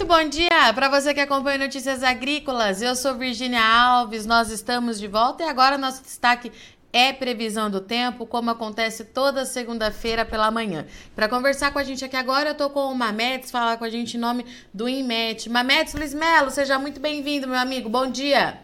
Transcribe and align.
Muito 0.00 0.14
bom 0.14 0.28
dia 0.30 0.72
para 0.74 0.88
você 0.88 1.12
que 1.12 1.20
acompanha 1.20 1.58
Notícias 1.58 2.02
Agrícolas. 2.02 2.80
Eu 2.80 2.96
sou 2.96 3.16
Virginia 3.16 3.62
Alves, 3.62 4.24
nós 4.24 4.50
estamos 4.50 4.98
de 4.98 5.06
volta 5.06 5.42
e 5.42 5.46
agora 5.46 5.76
nosso 5.76 6.02
destaque 6.02 6.50
é 6.90 7.12
previsão 7.12 7.70
do 7.70 7.82
tempo, 7.82 8.24
como 8.24 8.48
acontece 8.48 9.04
toda 9.04 9.44
segunda-feira 9.44 10.24
pela 10.24 10.50
manhã. 10.50 10.86
Para 11.14 11.28
conversar 11.28 11.70
com 11.70 11.78
a 11.78 11.84
gente 11.84 12.02
aqui 12.02 12.16
agora, 12.16 12.48
eu 12.48 12.52
estou 12.52 12.70
com 12.70 12.90
o 12.90 12.94
Mametes, 12.94 13.50
falar 13.50 13.76
com 13.76 13.84
a 13.84 13.90
gente 13.90 14.16
em 14.16 14.20
nome 14.20 14.46
do 14.72 14.88
INMET. 14.88 15.50
Mametes 15.50 15.92
Luiz 15.92 16.14
Melo, 16.14 16.48
seja 16.48 16.78
muito 16.78 16.98
bem-vindo, 16.98 17.46
meu 17.46 17.58
amigo. 17.58 17.90
Bom 17.90 18.10
dia. 18.10 18.58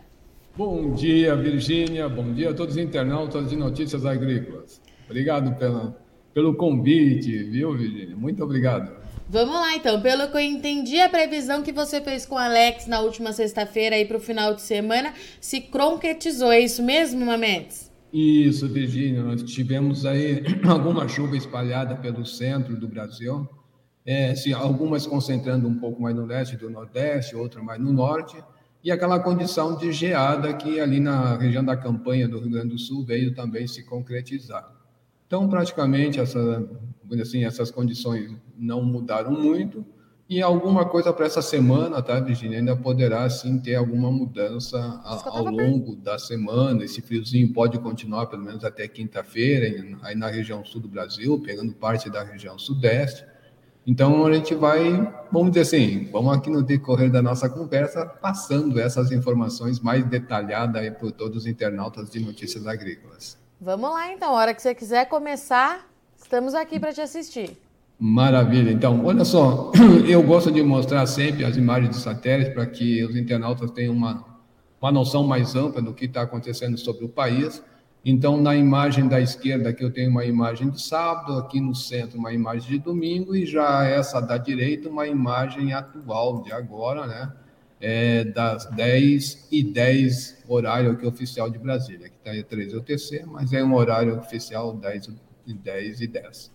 Bom 0.57 0.95
dia, 0.95 1.37
Virgínia. 1.37 2.09
Bom 2.09 2.33
dia 2.33 2.49
a 2.49 2.55
todos 2.55 2.77
os 2.77 2.83
internautas 2.83 3.51
de 3.51 3.57
Notícias 3.57 4.07
Agrícolas. 4.07 4.81
Obrigado 5.05 5.55
pela, 5.59 5.95
pelo 6.33 6.57
convite, 6.57 7.45
viu, 7.45 7.77
Virgínia? 7.77 8.17
Muito 8.17 8.43
obrigado. 8.43 9.06
Vamos 9.29 9.55
lá, 9.55 9.75
então. 9.75 10.01
Pelo 10.01 10.29
que 10.29 10.37
eu 10.37 10.41
entendi, 10.41 11.01
a 11.01 11.09
previsão 11.09 11.63
que 11.63 11.73
você 11.73 12.01
fez 12.01 12.25
com 12.25 12.37
o 12.37 12.39
Alex 12.39 12.87
na 12.87 13.01
última 13.01 13.33
sexta-feira 13.33 13.97
aí 13.97 14.05
para 14.05 14.17
o 14.17 14.21
final 14.21 14.55
de 14.55 14.63
semana 14.63 15.13
se 15.41 15.61
concretizou. 15.61 16.53
É 16.53 16.61
isso 16.61 16.83
mesmo, 16.83 17.27
Mametes? 17.27 17.91
Isso, 18.13 18.69
Virginia. 18.69 19.23
Nós 19.23 19.43
tivemos 19.43 20.07
aí 20.07 20.45
alguma 20.69 21.09
chuva 21.09 21.37
espalhada 21.37 21.97
pelo 21.97 22.25
centro 22.25 22.77
do 22.77 22.87
Brasil, 22.87 23.49
é, 24.05 24.35
se, 24.37 24.55
algumas 24.55 25.05
concentrando 25.05 25.67
um 25.67 25.75
pouco 25.75 26.01
mais 26.01 26.15
no 26.15 26.25
leste 26.25 26.57
do 26.57 26.71
nordeste, 26.71 27.35
outra 27.35 27.61
mais 27.61 27.81
no 27.81 27.93
norte, 27.93 28.37
e 28.85 28.93
aquela 28.93 29.19
condição 29.19 29.77
de 29.77 29.91
geada 29.91 30.55
que 30.55 30.79
ali 30.79 31.01
na 31.01 31.37
região 31.37 31.65
da 31.65 31.77
campanha 31.77 32.29
do 32.29 32.39
Rio 32.39 32.51
Grande 32.53 32.69
do 32.69 32.79
Sul 32.79 33.05
veio 33.05 33.35
também 33.35 33.67
se 33.67 33.83
concretizar. 33.85 34.73
Então, 35.27 35.49
praticamente, 35.49 36.21
essa, 36.21 36.65
assim, 37.21 37.45
essas 37.45 37.71
condições 37.71 38.37
não 38.57 38.83
mudaram 38.83 39.31
muito. 39.31 39.85
E 40.29 40.43
alguma 40.43 40.85
coisa 40.85 41.13
para 41.13 41.27
essa 41.27 41.41
semana, 41.41 42.03
tá, 42.03 42.19
Virginia? 42.19 42.59
Ainda 42.59 42.75
poderá, 42.75 43.31
sim, 43.31 43.61
ter 43.61 43.77
alguma 43.77 44.11
mudança 44.11 44.79
ao 45.05 45.45
longo 45.45 45.95
da 45.95 46.19
semana. 46.19 46.85
Esse 46.85 47.01
friozinho 47.01 47.53
pode 47.53 47.79
continuar 47.79 48.27
pelo 48.27 48.43
menos 48.43 48.65
até 48.65 48.89
quinta-feira, 48.89 49.97
aí 50.03 50.17
na 50.17 50.27
região 50.29 50.65
sul 50.65 50.81
do 50.81 50.89
Brasil, 50.89 51.41
pegando 51.41 51.73
parte 51.75 52.11
da 52.11 52.25
região 52.25 52.59
sudeste. 52.59 53.25
Então, 53.87 54.27
a 54.27 54.33
gente 54.33 54.53
vai, 54.53 54.83
vamos 55.31 55.51
dizer 55.53 55.61
assim, 55.61 56.09
vamos 56.11 56.37
aqui 56.37 56.51
no 56.51 56.61
decorrer 56.61 57.09
da 57.09 57.23
nossa 57.23 57.49
conversa, 57.49 58.05
passando 58.05 58.81
essas 58.81 59.13
informações 59.13 59.79
mais 59.79 60.05
detalhadas 60.05 60.91
para 60.99 61.13
todos 61.13 61.43
os 61.43 61.47
internautas 61.47 62.11
de 62.11 62.19
notícias 62.19 62.67
agrícolas. 62.67 63.39
Vamos 63.61 63.89
lá 63.91 64.13
então, 64.13 64.31
a 64.31 64.33
hora 64.33 64.53
que 64.53 64.61
você 64.61 64.75
quiser 64.75 65.09
começar, 65.09 65.89
estamos 66.17 66.55
aqui 66.55 66.79
para 66.79 66.93
te 66.93 67.01
assistir. 67.01 67.57
Maravilha. 67.99 68.71
Então, 68.71 69.05
olha 69.05 69.25
só, 69.25 69.73
eu 70.09 70.23
gosto 70.23 70.51
de 70.51 70.63
mostrar 70.63 71.07
sempre 71.07 71.45
as 71.45 71.57
imagens 71.57 71.97
de 71.97 72.03
satélite 72.03 72.53
para 72.53 72.67
que 72.67 73.05
os 73.05 73.17
internautas 73.17 73.71
tenham 73.71 73.95
uma, 73.95 74.25
uma 74.81 74.93
noção 74.93 75.27
mais 75.27 75.55
ampla 75.55 75.81
do 75.81 75.95
que 75.95 76.05
está 76.05 76.23
acontecendo 76.23 76.77
sobre 76.77 77.05
o 77.05 77.09
país. 77.09 77.63
Então, 78.05 78.41
na 78.41 78.55
imagem 78.55 79.09
da 79.09 79.21
esquerda 79.21 79.71
aqui 79.71 79.83
eu 79.83 79.93
tenho 79.93 80.11
uma 80.11 80.25
imagem 80.25 80.71
de 80.71 80.81
sábado, 80.81 81.39
aqui 81.39 81.61
no 81.61 81.75
centro 81.75 82.19
uma 82.19 82.33
imagem 82.33 82.71
de 82.71 82.79
domingo 82.79 83.35
e 83.35 83.47
já 83.47 83.85
essa 83.85 84.21
da 84.21 84.37
direita 84.37 84.89
uma 84.89 85.07
imagem 85.07 85.73
atual 85.73 86.43
de 86.43 86.53
agora, 86.53 87.07
né? 87.07 87.33
é, 87.81 88.25
das 88.25 88.67
10 88.67 89.49
e 89.51 89.63
10, 89.63 90.45
horário 90.49 90.93
aqui 90.93 91.07
oficial 91.07 91.51
de 91.51 91.59
Brasília, 91.59 92.09
que 92.09 92.17
está 92.17 92.31
aí 92.31 92.43
3 92.43 92.73
é 92.73 92.77
o 92.77 92.83
TC, 92.83 93.25
mas 93.27 93.53
é 93.53 93.63
um 93.63 93.75
horário 93.75 94.19
oficial 94.19 94.75
10 94.75 95.09
e 95.47 95.55
10 95.55 96.01
e 96.01 96.07
10. 96.07 96.53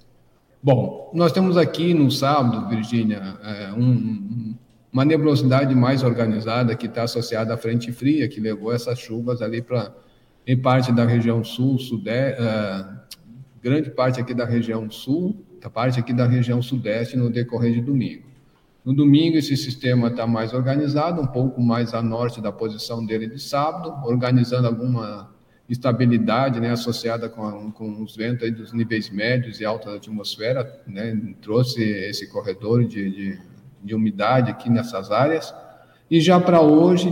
Bom, 0.63 1.09
nós 1.13 1.31
temos 1.31 1.57
aqui 1.57 1.93
no 1.93 2.11
sábado, 2.11 2.69
Virgínia, 2.69 3.37
é, 3.43 3.73
um, 3.73 4.55
uma 4.93 5.03
nebulosidade 5.03 5.73
mais 5.73 6.03
organizada 6.03 6.75
que 6.75 6.85
está 6.85 7.03
associada 7.03 7.53
à 7.53 7.57
frente 7.57 7.91
fria, 7.91 8.27
que 8.27 8.39
levou 8.39 8.71
essas 8.71 8.99
chuvas 8.99 9.41
ali 9.41 9.61
para, 9.61 9.91
em 10.45 10.55
parte 10.55 10.91
da 10.91 11.05
região 11.05 11.43
sul, 11.43 11.79
sudeste, 11.79 12.41
uh, 12.41 12.99
grande 13.61 13.89
parte 13.89 14.19
aqui 14.19 14.33
da 14.33 14.45
região 14.45 14.89
sul, 14.91 15.43
a 15.63 15.69
parte 15.69 15.99
aqui 15.99 16.13
da 16.13 16.27
região 16.27 16.61
sudeste 16.61 17.17
no 17.17 17.29
decorrer 17.29 17.73
de 17.73 17.81
domingo. 17.81 18.31
No 18.83 18.93
domingo, 18.93 19.37
esse 19.37 19.55
sistema 19.55 20.07
está 20.07 20.25
mais 20.25 20.53
organizado, 20.53 21.21
um 21.21 21.27
pouco 21.27 21.61
mais 21.61 21.93
a 21.93 22.01
norte 22.01 22.41
da 22.41 22.51
posição 22.51 23.05
dele 23.05 23.27
de 23.27 23.39
sábado, 23.39 23.93
organizando 24.05 24.67
alguma 24.67 25.29
estabilidade 25.69 26.59
né, 26.59 26.71
associada 26.71 27.29
com, 27.29 27.71
com 27.71 28.01
os 28.03 28.15
ventos 28.15 28.43
aí 28.43 28.51
dos 28.51 28.73
níveis 28.73 29.09
médios 29.09 29.59
e 29.59 29.65
altos 29.65 29.91
da 29.91 29.97
atmosfera, 29.97 30.81
né, 30.85 31.17
trouxe 31.41 31.81
esse 31.81 32.27
corredor 32.27 32.85
de, 32.85 33.09
de, 33.09 33.39
de 33.83 33.95
umidade 33.95 34.51
aqui 34.51 34.69
nessas 34.69 35.11
áreas. 35.11 35.53
E 36.09 36.19
já 36.19 36.39
para 36.39 36.61
hoje, 36.61 37.09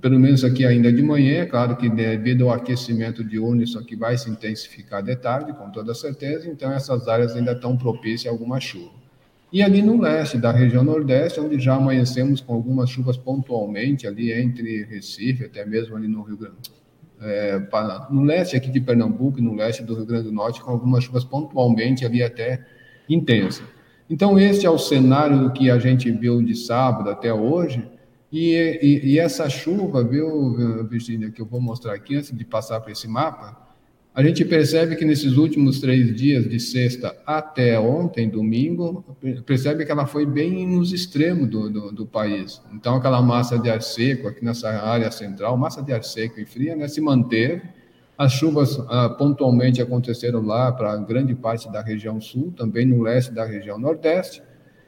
pelo 0.00 0.18
menos 0.18 0.42
aqui 0.42 0.64
ainda 0.64 0.90
de 0.92 1.02
manhã, 1.02 1.42
é 1.42 1.46
claro 1.46 1.76
que 1.76 1.88
devido 1.88 2.48
ao 2.48 2.54
aquecimento 2.54 3.22
diurno, 3.22 3.62
isso 3.62 3.78
aqui 3.78 3.94
vai 3.94 4.16
se 4.16 4.30
intensificar 4.30 5.02
de 5.02 5.14
tarde, 5.16 5.52
com 5.52 5.70
toda 5.70 5.94
certeza, 5.94 6.48
então 6.48 6.72
essas 6.72 7.06
áreas 7.08 7.36
ainda 7.36 7.52
estão 7.52 7.76
propícias 7.76 8.26
a 8.26 8.34
alguma 8.34 8.58
chuva. 8.58 8.98
E 9.50 9.62
ali 9.62 9.80
no 9.80 10.00
leste 10.00 10.36
da 10.36 10.52
região 10.52 10.84
nordeste, 10.84 11.40
onde 11.40 11.58
já 11.58 11.74
amanhecemos 11.74 12.40
com 12.40 12.52
algumas 12.52 12.90
chuvas 12.90 13.16
pontualmente, 13.16 14.06
ali 14.06 14.30
entre 14.32 14.84
Recife, 14.84 15.44
até 15.44 15.64
mesmo 15.64 15.96
ali 15.96 16.06
no 16.06 16.22
Rio 16.22 16.36
Grande. 16.36 16.77
É, 17.20 17.60
no 18.10 18.22
leste 18.22 18.56
aqui 18.56 18.70
de 18.70 18.80
Pernambuco 18.80 19.38
e 19.38 19.42
no 19.42 19.54
leste 19.54 19.82
do 19.82 19.94
Rio 19.94 20.06
Grande 20.06 20.24
do 20.24 20.32
Norte, 20.32 20.62
com 20.62 20.70
algumas 20.70 21.02
chuvas 21.04 21.24
pontualmente 21.24 22.04
ali 22.06 22.22
até 22.22 22.64
intensas. 23.08 23.64
Então, 24.08 24.38
este 24.38 24.64
é 24.64 24.70
o 24.70 24.78
cenário 24.78 25.38
do 25.38 25.52
que 25.52 25.70
a 25.70 25.78
gente 25.78 26.10
viu 26.10 26.42
de 26.42 26.54
sábado 26.54 27.10
até 27.10 27.32
hoje. 27.32 27.86
E, 28.32 28.54
e, 28.82 29.12
e 29.12 29.18
essa 29.18 29.48
chuva, 29.48 30.04
viu, 30.04 30.86
Virginia, 30.88 31.30
que 31.30 31.40
eu 31.40 31.46
vou 31.46 31.60
mostrar 31.60 31.94
aqui 31.94 32.16
antes 32.16 32.36
de 32.36 32.44
passar 32.44 32.80
para 32.80 32.92
esse 32.92 33.08
mapa, 33.08 33.67
a 34.18 34.22
gente 34.24 34.44
percebe 34.44 34.96
que 34.96 35.04
nesses 35.04 35.36
últimos 35.36 35.78
três 35.80 36.12
dias, 36.12 36.44
de 36.50 36.58
sexta 36.58 37.16
até 37.24 37.78
ontem, 37.78 38.28
domingo, 38.28 39.16
percebe 39.46 39.86
que 39.86 39.92
ela 39.92 40.06
foi 40.06 40.26
bem 40.26 40.66
nos 40.66 40.92
extremos 40.92 41.48
do, 41.48 41.70
do, 41.70 41.92
do, 41.92 42.04
país. 42.04 42.60
Então, 42.72 42.96
aquela 42.96 43.22
massa 43.22 43.56
de 43.56 43.70
ar 43.70 43.80
seco 43.80 44.26
aqui 44.26 44.44
nessa 44.44 44.70
área 44.70 45.08
central, 45.12 45.56
massa 45.56 45.80
de 45.84 45.92
ar 45.92 46.02
seco 46.02 46.40
e 46.40 46.44
fria, 46.44 46.74
né, 46.74 46.88
se 46.88 47.00
manteve. 47.00 47.62
As 48.18 48.32
chuvas 48.32 48.84
ah, 48.88 49.08
pontualmente 49.10 49.80
aconteceram 49.80 50.44
lá 50.44 50.72
para 50.72 50.96
grande 50.96 51.32
parte 51.36 51.70
da 51.70 51.80
região 51.80 52.20
sul, 52.20 52.52
também 52.56 52.84
no 52.84 53.00
leste 53.00 53.30
da 53.30 53.44
região 53.44 53.78
nordeste. 53.78 54.42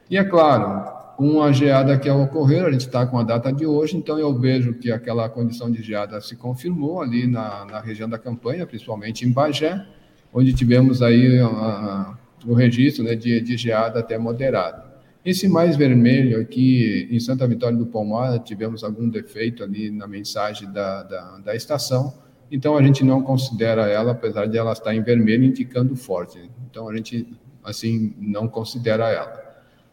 E 0.09 0.17
é 0.17 0.25
claro, 0.25 0.91
com 1.17 1.41
a 1.41 1.51
geada 1.51 1.97
que 1.97 2.09
ocorrer, 2.09 2.65
a 2.65 2.71
gente 2.71 2.87
está 2.87 3.05
com 3.05 3.17
a 3.17 3.23
data 3.23 3.51
de 3.51 3.65
hoje, 3.65 3.97
então 3.97 4.17
eu 4.17 4.33
vejo 4.37 4.73
que 4.73 4.91
aquela 4.91 5.29
condição 5.29 5.71
de 5.71 5.81
geada 5.81 6.19
se 6.21 6.35
confirmou 6.35 7.01
ali 7.01 7.27
na, 7.27 7.65
na 7.65 7.79
região 7.79 8.09
da 8.09 8.17
campanha, 8.17 8.65
principalmente 8.65 9.25
em 9.25 9.31
Bagé, 9.31 9.85
onde 10.33 10.53
tivemos 10.53 11.01
aí 11.01 11.39
a, 11.39 12.17
o 12.45 12.53
registro 12.53 13.03
né, 13.03 13.15
de, 13.15 13.41
de 13.41 13.57
geada 13.57 13.99
até 13.99 14.17
moderada. 14.17 14.91
Esse 15.23 15.47
mais 15.47 15.75
vermelho 15.75 16.41
aqui, 16.41 17.07
em 17.11 17.19
Santa 17.19 17.47
Vitória 17.47 17.77
do 17.77 17.85
Palmar, 17.85 18.39
tivemos 18.39 18.83
algum 18.83 19.07
defeito 19.07 19.63
ali 19.63 19.91
na 19.91 20.07
mensagem 20.07 20.71
da, 20.71 21.03
da, 21.03 21.37
da 21.37 21.55
estação, 21.55 22.13
então 22.51 22.75
a 22.75 22.83
gente 22.83 23.03
não 23.05 23.21
considera 23.21 23.87
ela, 23.87 24.11
apesar 24.11 24.47
de 24.47 24.57
ela 24.57 24.73
estar 24.73 24.93
em 24.93 25.01
vermelho, 25.01 25.45
indicando 25.45 25.95
forte. 25.95 26.49
Então 26.69 26.89
a 26.89 26.95
gente, 26.95 27.27
assim, 27.63 28.13
não 28.19 28.47
considera 28.47 29.09
ela. 29.09 29.50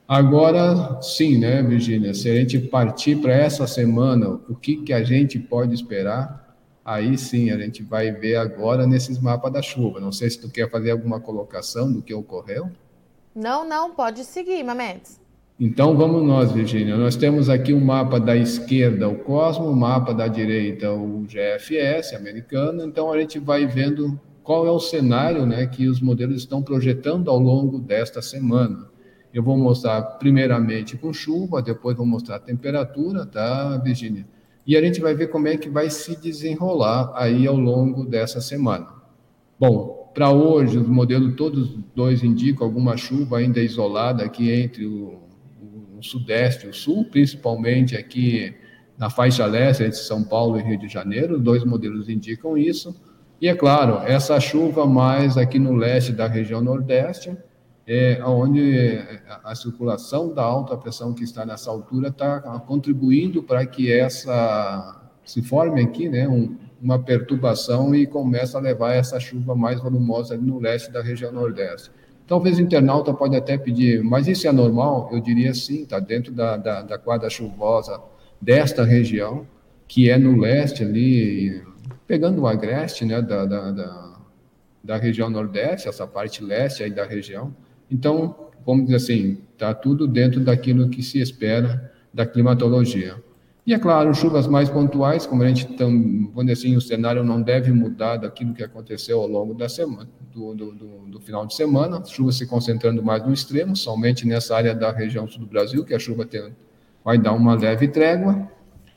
Agora, 0.08 1.02
sim, 1.02 1.36
né, 1.36 1.62
Virginia? 1.62 2.14
Se 2.14 2.30
a 2.30 2.34
gente 2.34 2.58
partir 2.58 3.16
para 3.16 3.34
essa 3.34 3.66
semana, 3.66 4.41
o 4.48 4.54
que, 4.54 4.76
que 4.76 4.91
a 4.91 5.04
gente 5.04 5.38
pode 5.38 5.74
esperar? 5.74 6.56
Aí 6.82 7.19
sim, 7.19 7.50
a 7.50 7.58
gente 7.58 7.82
vai 7.82 8.10
ver 8.10 8.36
agora 8.36 8.86
nesses 8.86 9.20
mapas 9.20 9.52
da 9.52 9.60
chuva. 9.60 10.00
Não 10.00 10.10
sei 10.10 10.30
se 10.30 10.41
tu 10.41 10.48
quer 10.48 10.71
fazer 10.71 10.92
alguma 10.92 11.21
colocação 11.21 11.92
do 11.92 12.00
que 12.00 12.15
ocorreu. 12.15 12.71
Não, 13.34 13.68
não, 13.68 13.91
pode 13.91 14.24
seguir, 14.24 14.62
Mamedes. 14.65 15.21
Então 15.60 15.94
vamos 15.94 16.27
nós, 16.27 16.53
Virginia. 16.53 16.97
Nós 16.97 17.15
temos 17.15 17.50
aqui 17.50 17.74
o 17.74 17.77
um 17.77 17.84
mapa 17.84 18.18
da 18.18 18.34
esquerda, 18.34 19.06
o 19.10 19.16
Cosmo, 19.16 19.66
o 19.66 19.77
mapa 19.77 20.15
da 20.15 20.27
direita, 20.27 20.91
o 20.91 21.27
GFS 21.27 22.15
americano. 22.15 22.83
Então 22.83 23.12
a 23.12 23.21
gente 23.21 23.38
vai 23.38 23.66
vendo 23.66 24.18
qual 24.42 24.66
é 24.66 24.71
o 24.71 24.80
cenário 24.80 25.44
né, 25.44 25.66
que 25.66 25.86
os 25.86 26.00
modelos 26.00 26.38
estão 26.38 26.62
projetando 26.62 27.30
ao 27.30 27.38
longo 27.38 27.78
desta 27.78 28.22
semana. 28.22 28.88
Eu 29.33 29.42
vou 29.42 29.57
mostrar 29.57 30.01
primeiramente 30.19 30.97
com 30.97 31.13
chuva, 31.13 31.60
depois 31.60 31.97
vou 31.97 32.07
mostrar 32.07 32.36
a 32.36 32.41
temperatura, 32.41 33.27
tá, 33.27 33.77
Virginia? 33.78 34.27
E 34.66 34.77
a 34.77 34.83
gente 34.83 35.01
vai 35.01 35.15
ver 35.15 35.28
como 35.28 35.48
é 35.48 35.57
que 35.57 35.69
vai 35.69 35.89
se 35.89 36.15
desenrolar 36.21 37.13
aí 37.15 37.47
ao 37.47 37.57
longo 37.57 38.04
dessa 38.04 38.41
semana. 38.41 38.86
Bom, 39.59 40.10
para 40.15 40.30
hoje, 40.30 40.78
os 40.78 40.89
modelos 40.89 41.34
todos 41.36 41.75
dois 41.95 42.22
indicam 42.22 42.66
alguma 42.66 42.97
chuva 42.97 43.39
ainda 43.39 43.60
isolada 43.60 44.25
aqui 44.25 44.51
entre 44.51 44.84
o, 44.84 45.21
o, 45.97 46.03
sudeste 46.03 46.66
e 46.66 46.71
o 46.71 46.74
sul, 46.74 47.04
principalmente 47.04 47.97
aqui 47.97 48.54
na 48.98 49.09
faixa 49.09 49.47
leste 49.47 49.84
entre 49.84 49.98
São 49.98 50.22
Paulo 50.24 50.59
e 50.59 50.63
Rio 50.63 50.78
de 50.78 50.89
Janeiro. 50.89 51.39
Dois 51.39 51.65
modelos 51.65 52.09
indicam 52.09 52.59
isso. 52.59 52.95
E 53.41 53.48
é 53.48 53.54
claro, 53.54 53.98
essa 54.04 54.41
chuva 54.41 54.86
mais 54.86 55.36
aqui 55.36 55.59
no 55.59 55.74
leste 55.74 56.13
da 56.13 56.27
região 56.27 56.60
nordeste, 56.60 57.36
é, 57.88 58.22
onde 58.22 59.02
a, 59.26 59.50
a 59.50 59.54
circulação 59.54 60.34
da 60.34 60.42
alta 60.42 60.76
pressão 60.76 61.14
que 61.14 61.24
está 61.24 61.46
nessa 61.46 61.70
altura 61.70 62.08
está 62.08 62.38
contribuindo 62.60 63.42
para 63.42 63.64
que 63.64 63.90
essa 63.90 64.94
se 65.24 65.42
forme 65.42 65.82
aqui, 65.82 66.08
né, 66.08 66.28
um, 66.28 66.56
uma 66.80 66.98
perturbação 66.98 67.94
e 67.94 68.06
começa 68.06 68.58
a 68.58 68.60
levar 68.60 68.94
essa 68.94 69.18
chuva 69.18 69.54
mais 69.54 69.80
volumosa 69.80 70.36
no 70.36 70.58
leste 70.58 70.92
da 70.92 71.02
região 71.02 71.32
nordeste. 71.32 71.90
Talvez 72.26 72.58
o 72.58 72.62
internauta 72.62 73.12
pode 73.14 73.34
até 73.36 73.56
pedir, 73.56 74.02
mas 74.02 74.28
isso 74.28 74.46
é 74.46 74.52
normal? 74.52 75.08
Eu 75.10 75.20
diria 75.20 75.54
sim, 75.54 75.82
está 75.82 75.98
dentro 75.98 76.30
da, 76.32 76.58
da, 76.58 76.82
da 76.82 76.98
quadra 76.98 77.30
chuvosa 77.30 78.00
desta 78.40 78.84
região, 78.84 79.46
que 79.86 80.10
é 80.10 80.18
no 80.18 80.38
leste 80.38 80.82
ali, 80.82 81.62
pegando 82.06 82.42
o 82.42 82.46
agreste 82.46 83.06
né, 83.06 83.20
da, 83.22 83.46
da, 83.46 83.70
da, 83.70 84.18
da 84.84 84.96
região 84.98 85.30
nordeste, 85.30 85.88
essa 85.88 86.06
parte 86.06 86.44
leste 86.44 86.82
aí 86.82 86.90
da 86.90 87.06
região. 87.06 87.54
Então, 87.90 88.50
vamos 88.64 88.84
dizer 88.84 88.96
assim, 88.96 89.38
está 89.52 89.72
tudo 89.74 90.06
dentro 90.06 90.40
daquilo 90.40 90.88
que 90.88 91.02
se 91.02 91.20
espera 91.20 91.92
da 92.12 92.26
climatologia. 92.26 93.16
E 93.68 93.74
é 93.74 93.78
claro, 93.78 94.14
chuvas 94.14 94.46
mais 94.46 94.70
pontuais, 94.70 95.26
como 95.26 95.42
a 95.42 95.48
gente 95.48 95.66
tam, 95.76 95.90
vamos 96.34 96.46
dizer 96.46 96.52
assim, 96.52 96.76
o 96.76 96.80
cenário 96.80 97.22
não 97.22 97.42
deve 97.42 97.70
mudar 97.70 98.16
daquilo 98.16 98.54
que 98.54 98.62
aconteceu 98.62 99.20
ao 99.20 99.26
longo 99.26 99.52
da 99.52 99.68
semana, 99.68 100.08
do, 100.32 100.54
do, 100.54 100.72
do, 100.72 100.86
do 101.06 101.20
final 101.20 101.46
de 101.46 101.54
semana, 101.54 102.02
chuvas 102.06 102.36
se 102.36 102.46
concentrando 102.46 103.02
mais 103.02 103.22
no 103.26 103.30
extremo, 103.30 103.76
somente 103.76 104.26
nessa 104.26 104.56
área 104.56 104.74
da 104.74 104.90
região 104.90 105.28
sul 105.28 105.40
do 105.40 105.46
Brasil, 105.46 105.84
que 105.84 105.92
a 105.92 105.98
chuva 105.98 106.24
tem, 106.24 106.50
vai 107.04 107.18
dar 107.18 107.34
uma 107.34 107.54
leve 107.54 107.88
trégua. 107.88 108.50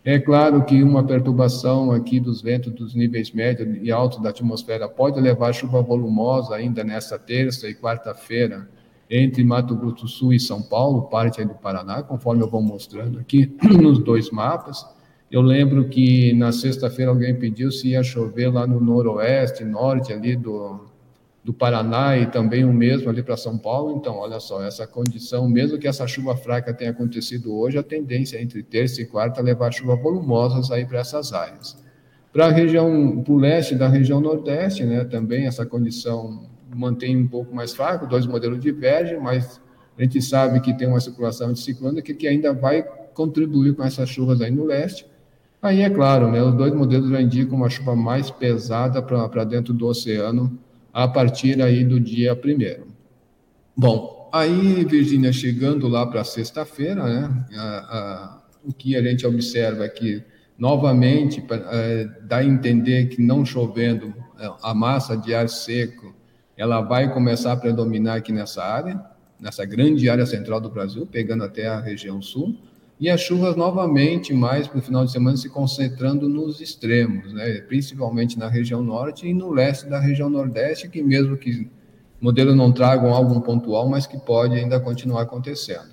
É 0.05 0.17
claro 0.17 0.63
que 0.63 0.81
uma 0.81 1.03
perturbação 1.03 1.91
aqui 1.91 2.19
dos 2.19 2.41
ventos 2.41 2.71
dos 2.71 2.95
níveis 2.95 3.31
médios 3.31 3.77
e 3.81 3.91
altos 3.91 4.21
da 4.21 4.29
atmosfera 4.29 4.87
pode 4.87 5.19
levar 5.19 5.51
chuva 5.53 5.81
volumosa 5.81 6.55
ainda 6.55 6.81
nessa 6.81 7.19
terça 7.19 7.67
e 7.67 7.75
quarta-feira, 7.75 8.69
entre 9.11 9.43
Mato 9.43 9.75
Grosso 9.75 10.03
do 10.03 10.07
Sul 10.07 10.33
e 10.33 10.39
São 10.39 10.61
Paulo, 10.61 11.03
parte 11.09 11.43
do 11.43 11.53
Paraná, 11.53 12.01
conforme 12.01 12.41
eu 12.41 12.49
vou 12.49 12.61
mostrando 12.61 13.19
aqui 13.19 13.53
nos 13.61 13.99
dois 13.99 14.31
mapas. 14.31 14.85
Eu 15.29 15.41
lembro 15.41 15.89
que 15.89 16.33
na 16.33 16.53
sexta-feira 16.53 17.11
alguém 17.11 17.37
pediu 17.37 17.71
se 17.71 17.89
ia 17.89 18.03
chover 18.03 18.47
lá 18.51 18.65
no 18.65 18.79
noroeste, 18.79 19.65
norte 19.65 20.13
ali 20.13 20.37
do, 20.37 20.79
do 21.43 21.53
Paraná 21.53 22.17
e 22.17 22.25
também 22.25 22.63
o 22.63 22.73
mesmo 22.73 23.09
ali 23.09 23.21
para 23.21 23.35
São 23.35 23.57
Paulo. 23.57 23.97
Então, 23.97 24.15
olha 24.15 24.39
só, 24.39 24.63
essa 24.63 24.87
condição, 24.87 25.47
mesmo 25.49 25.77
que 25.77 25.89
essa 25.89 26.07
chuva 26.07 26.37
fraca 26.37 26.73
tenha 26.73 26.91
acontecido 26.91 27.53
hoje, 27.53 27.77
a 27.77 27.83
tendência 27.83 28.41
entre 28.41 28.63
terça 28.63 29.01
e 29.01 29.05
quarta 29.05 29.41
é 29.41 29.43
levar 29.43 29.73
chuvas 29.73 30.01
volumosas 30.01 30.71
aí 30.71 30.85
para 30.85 30.99
essas 30.99 31.33
áreas. 31.33 31.77
Para 32.31 32.45
a 32.45 32.51
região, 32.51 33.21
para 33.21 33.33
o 33.33 33.37
leste 33.37 33.75
da 33.75 33.89
região 33.89 34.21
nordeste, 34.21 34.85
né, 34.85 35.03
também 35.03 35.47
essa 35.47 35.65
condição 35.65 36.49
mantém 36.75 37.17
um 37.17 37.27
pouco 37.27 37.53
mais 37.53 37.73
fraco, 37.73 38.07
dois 38.07 38.25
modelos 38.25 38.59
divergem, 38.59 39.19
mas 39.19 39.61
a 39.97 40.03
gente 40.03 40.21
sabe 40.21 40.59
que 40.61 40.73
tem 40.73 40.87
uma 40.87 40.99
circulação 40.99 41.55
ciclone 41.55 42.01
que, 42.01 42.27
ainda 42.27 42.53
vai 42.53 42.83
contribuir 43.13 43.75
com 43.75 43.83
essas 43.83 44.09
chuvas 44.09 44.41
aí 44.41 44.51
no 44.51 44.65
leste. 44.65 45.05
Aí 45.61 45.81
é 45.81 45.89
claro, 45.89 46.31
né, 46.31 46.41
os 46.41 46.55
dois 46.55 46.73
modelos 46.73 47.09
já 47.09 47.21
indicam 47.21 47.55
uma 47.55 47.69
chuva 47.69 47.95
mais 47.95 48.31
pesada 48.31 49.01
para 49.01 49.43
dentro 49.43 49.73
do 49.73 49.85
oceano 49.85 50.57
a 50.91 51.07
partir 51.07 51.61
aí 51.61 51.83
do 51.83 51.99
dia 51.99 52.35
primeiro. 52.35 52.87
Bom, 53.77 54.29
aí, 54.33 54.83
Virgínia, 54.85 55.31
chegando 55.31 55.87
lá 55.87 56.05
para 56.05 56.23
sexta-feira, 56.23 57.03
né, 57.03 57.45
a, 57.55 57.61
a, 57.61 58.41
o 58.63 58.73
que 58.73 58.95
a 58.95 59.03
gente 59.03 59.25
observa 59.25 59.85
aqui, 59.85 60.23
novamente, 60.57 61.43
é, 61.71 62.09
dá 62.23 62.37
a 62.37 62.45
entender 62.45 63.07
que 63.07 63.21
não 63.21 63.45
chovendo, 63.45 64.13
é, 64.39 64.51
a 64.63 64.73
massa 64.73 65.15
de 65.15 65.33
ar 65.33 65.47
seco 65.47 66.13
ela 66.61 66.79
vai 66.79 67.11
começar 67.11 67.53
a 67.53 67.57
predominar 67.57 68.17
aqui 68.17 68.31
nessa 68.31 68.63
área, 68.63 69.03
nessa 69.39 69.65
grande 69.65 70.07
área 70.07 70.27
central 70.27 70.61
do 70.61 70.69
Brasil, 70.69 71.07
pegando 71.07 71.43
até 71.43 71.67
a 71.67 71.79
região 71.79 72.21
sul, 72.21 72.55
e 72.99 73.09
as 73.09 73.19
chuvas 73.19 73.55
novamente 73.55 74.31
mais 74.31 74.67
para 74.67 74.77
o 74.77 74.81
final 74.81 75.03
de 75.03 75.11
semana 75.11 75.35
se 75.35 75.49
concentrando 75.49 76.29
nos 76.29 76.61
extremos, 76.61 77.33
né? 77.33 77.61
principalmente 77.61 78.37
na 78.37 78.47
região 78.47 78.83
norte 78.83 79.27
e 79.27 79.33
no 79.33 79.49
leste 79.49 79.89
da 79.89 79.99
região 79.99 80.29
nordeste, 80.29 80.87
que 80.87 81.01
mesmo 81.01 81.35
que 81.35 81.67
modelo 82.21 82.55
não 82.55 82.71
tragam 82.71 83.11
algo 83.11 83.41
pontual, 83.41 83.89
mas 83.89 84.05
que 84.05 84.19
pode 84.19 84.53
ainda 84.53 84.79
continuar 84.79 85.23
acontecendo. 85.23 85.89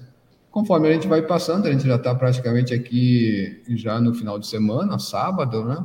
Conforme 0.50 0.86
a 0.86 0.92
gente 0.92 1.08
vai 1.08 1.22
passando, 1.22 1.66
a 1.66 1.72
gente 1.72 1.86
já 1.86 1.96
está 1.96 2.14
praticamente 2.14 2.74
aqui 2.74 3.62
já 3.70 3.98
no 3.98 4.12
final 4.12 4.38
de 4.38 4.46
semana, 4.46 4.98
sábado, 4.98 5.64
né? 5.64 5.82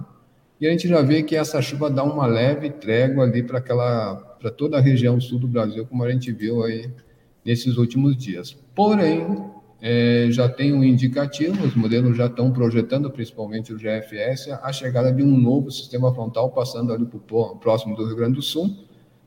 E 0.59 0.67
a 0.67 0.71
gente 0.71 0.89
já 0.89 1.01
vê 1.01 1.23
que 1.23 1.37
essa 1.37 1.61
chuva 1.61 1.89
dá 1.89 2.03
uma 2.03 2.25
leve 2.25 2.69
trégua 2.69 3.23
ali 3.23 3.41
para 3.43 3.59
aquela 3.59 4.32
para 4.43 4.51
toda 4.51 4.77
a 4.77 4.81
região 4.81 5.21
sul 5.21 5.39
do 5.39 5.47
Brasil, 5.47 5.85
como 5.85 6.03
a 6.03 6.11
gente 6.11 6.29
viu 6.33 6.63
aí 6.63 6.91
nesses 7.45 7.77
últimos 7.77 8.17
dias. 8.17 8.53
Porém, 8.75 9.25
é, 9.81 10.27
já 10.31 10.49
tem 10.49 10.73
um 10.73 10.83
indicativo, 10.83 11.65
os 11.65 11.73
modelos 11.75 12.17
já 12.17 12.25
estão 12.25 12.51
projetando, 12.51 13.09
principalmente 13.09 13.73
o 13.73 13.77
GFS, 13.77 14.49
a 14.61 14.73
chegada 14.73 15.13
de 15.13 15.23
um 15.23 15.37
novo 15.37 15.71
sistema 15.71 16.13
frontal 16.13 16.51
passando 16.51 16.91
ali 16.91 17.05
pro, 17.05 17.55
próximo 17.55 17.95
do 17.95 18.05
Rio 18.05 18.17
Grande 18.17 18.35
do 18.35 18.41
Sul, 18.41 18.69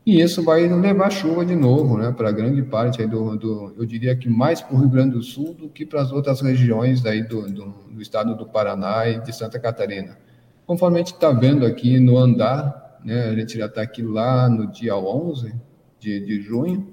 e 0.05 0.21
isso 0.21 0.43
vai 0.43 0.67
levar 0.67 1.09
chuva 1.09 1.43
de 1.43 1.55
novo, 1.55 1.97
né, 1.97 2.13
para 2.15 2.31
grande 2.31 2.61
parte 2.61 3.03
do, 3.07 3.35
do, 3.35 3.73
eu 3.75 3.87
diria 3.87 4.15
que 4.15 4.29
mais 4.29 4.61
para 4.61 4.75
o 4.75 4.79
Rio 4.79 4.89
Grande 4.89 5.15
do 5.15 5.23
Sul 5.23 5.55
do 5.55 5.67
que 5.67 5.83
para 5.83 5.99
as 5.99 6.11
outras 6.11 6.41
regiões 6.41 7.03
aí 7.07 7.23
do, 7.23 7.41
do, 7.51 7.73
do 7.89 8.01
estado 8.01 8.35
do 8.35 8.45
Paraná 8.45 9.09
e 9.09 9.19
de 9.19 9.35
Santa 9.35 9.59
Catarina. 9.59 10.15
Conforme 10.67 10.97
a 10.97 10.99
gente 10.99 11.13
está 11.13 11.31
vendo 11.31 11.65
aqui 11.65 11.99
no 11.99 12.17
andar 12.19 12.86
né? 13.03 13.29
A 13.29 13.35
gente 13.35 13.57
já 13.57 13.65
está 13.65 13.81
aqui 13.81 14.01
lá 14.01 14.49
no 14.49 14.67
dia 14.67 14.95
11 14.95 15.53
de, 15.99 16.19
de 16.19 16.41
junho. 16.41 16.87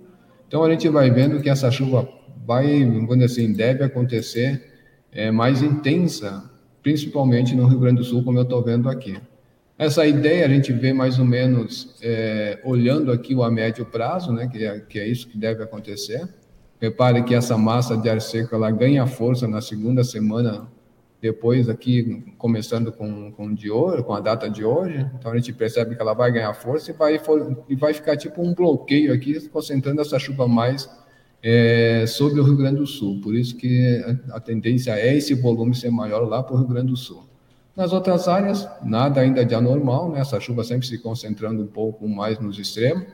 Então 0.46 0.62
a 0.62 0.70
gente 0.70 0.88
vai 0.88 1.10
vendo 1.10 1.40
que 1.40 1.50
essa 1.50 1.70
chuva 1.70 2.08
vai, 2.46 2.84
dizer 2.84 3.24
assim, 3.24 3.52
deve 3.52 3.84
acontecer 3.84 4.72
é, 5.12 5.30
mais 5.30 5.62
intensa, 5.62 6.50
principalmente 6.82 7.54
no 7.54 7.66
Rio 7.66 7.80
Grande 7.80 7.98
do 7.98 8.04
Sul, 8.04 8.22
como 8.22 8.38
eu 8.38 8.42
estou 8.42 8.62
vendo 8.62 8.88
aqui. 8.88 9.16
Essa 9.76 10.06
ideia 10.06 10.46
a 10.46 10.48
gente 10.48 10.72
vê 10.72 10.92
mais 10.92 11.18
ou 11.18 11.24
menos 11.24 11.96
é, 12.00 12.60
olhando 12.62 13.10
aqui 13.10 13.34
o 13.34 13.42
a 13.42 13.50
médio 13.50 13.84
prazo, 13.84 14.32
né, 14.32 14.46
que 14.46 14.64
é, 14.64 14.78
que 14.80 15.00
é 15.00 15.06
isso 15.08 15.26
que 15.28 15.36
deve 15.36 15.62
acontecer. 15.62 16.28
Repare 16.80 17.22
que 17.22 17.34
essa 17.34 17.56
massa 17.56 17.96
de 17.96 18.08
ar 18.08 18.20
seco 18.20 18.54
ela 18.54 18.70
ganha 18.70 19.06
força 19.06 19.48
na 19.48 19.60
segunda 19.60 20.04
semana 20.04 20.68
depois 21.24 21.70
aqui 21.70 22.34
começando 22.36 22.92
com, 22.92 23.32
com 23.32 23.54
de 23.54 23.70
hoje, 23.70 24.02
com 24.02 24.12
a 24.12 24.20
data 24.20 24.46
de 24.50 24.62
hoje, 24.62 25.10
então 25.18 25.32
a 25.32 25.36
gente 25.36 25.54
percebe 25.54 25.96
que 25.96 26.02
ela 26.02 26.12
vai 26.12 26.30
ganhar 26.30 26.52
força 26.52 26.90
e 26.90 26.94
vai, 26.94 27.18
e 27.66 27.74
vai 27.74 27.94
ficar 27.94 28.14
tipo 28.14 28.42
um 28.42 28.52
bloqueio 28.52 29.10
aqui, 29.10 29.48
concentrando 29.48 30.02
essa 30.02 30.18
chuva 30.18 30.46
mais 30.46 30.86
é, 31.42 32.04
sobre 32.06 32.38
o 32.40 32.44
Rio 32.44 32.58
Grande 32.58 32.76
do 32.76 32.86
Sul. 32.86 33.22
Por 33.22 33.34
isso 33.34 33.56
que 33.56 34.04
a 34.32 34.38
tendência 34.38 34.90
é 34.90 35.16
esse 35.16 35.32
volume 35.32 35.74
ser 35.74 35.90
maior 35.90 36.28
lá 36.28 36.42
para 36.42 36.56
o 36.56 36.58
Rio 36.58 36.68
Grande 36.68 36.88
do 36.88 36.96
Sul. 36.96 37.24
Nas 37.74 37.94
outras 37.94 38.28
áreas, 38.28 38.68
nada 38.84 39.22
ainda 39.22 39.46
de 39.46 39.54
anormal, 39.54 40.12
né? 40.12 40.20
essa 40.20 40.38
chuva 40.38 40.62
sempre 40.62 40.86
se 40.86 40.98
concentrando 40.98 41.62
um 41.62 41.66
pouco 41.66 42.06
mais 42.06 42.38
nos 42.38 42.58
extremos. 42.58 43.06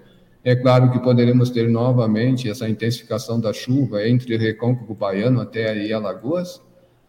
É 0.43 0.57
claro 0.57 0.91
que 0.91 0.99
poderemos 0.99 1.49
ter 1.49 1.69
novamente 1.69 2.51
essa 2.51 2.69
intensificação 2.69 3.39
da 3.41 3.53
chuva 3.53 4.05
entre 4.09 4.37
Recôncavo 4.37 4.97
Baiano 4.97 5.41
até 5.41 5.71
aí 5.71 5.93
Alagoas, 5.93 6.61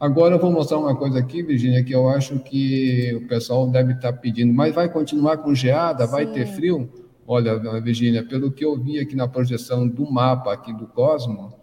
Agora 0.02 0.34
eu 0.34 0.40
vou 0.40 0.52
mostrar 0.52 0.80
uma 0.80 0.96
coisa 0.96 1.20
aqui, 1.20 1.44
Virginia, 1.44 1.84
que 1.84 1.94
eu 1.94 2.10
acho 2.10 2.40
que 2.40 3.14
o 3.14 3.28
pessoal 3.28 3.70
deve 3.70 3.94
estar 3.94 4.12
pedindo, 4.14 4.52
mas 4.52 4.74
vai 4.74 4.90
continuar 4.90 5.38
com 5.38 5.54
geada, 5.54 6.08
vai 6.08 6.26
ter 6.26 6.48
frio? 6.48 6.90
Olha, 7.28 7.56
Virginia, 7.80 8.24
pelo 8.24 8.52
que 8.52 8.66
eu 8.66 8.76
vi 8.76 9.00
aqui 9.00 9.16
na 9.16 9.28
projeção 9.28 9.88
do 9.88 10.12
mapa 10.12 10.52
aqui 10.52 10.74
do 10.74 10.88
Cosmo, 10.88 11.54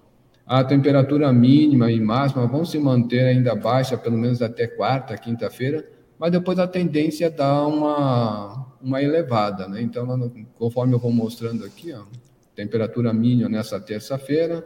a 0.46 0.62
temperatura 0.62 1.32
mínima 1.32 1.90
e 1.90 1.98
máxima 1.98 2.46
vão 2.46 2.64
se 2.64 2.78
manter 2.78 3.24
ainda 3.24 3.56
baixa, 3.56 3.98
pelo 3.98 4.16
menos 4.16 4.40
até 4.40 4.68
quarta, 4.68 5.18
quinta-feira, 5.18 5.84
mas 6.16 6.30
depois 6.30 6.60
a 6.60 6.68
tendência 6.68 7.26
é 7.26 7.30
dar 7.30 7.66
uma, 7.66 8.72
uma 8.80 9.02
elevada, 9.02 9.66
né? 9.66 9.82
Então, 9.82 10.30
conforme 10.54 10.94
eu 10.94 11.00
vou 11.00 11.10
mostrando 11.10 11.64
aqui, 11.64 11.92
ó, 11.92 12.04
temperatura 12.54 13.12
mínima 13.12 13.48
nessa 13.48 13.80
terça-feira, 13.80 14.64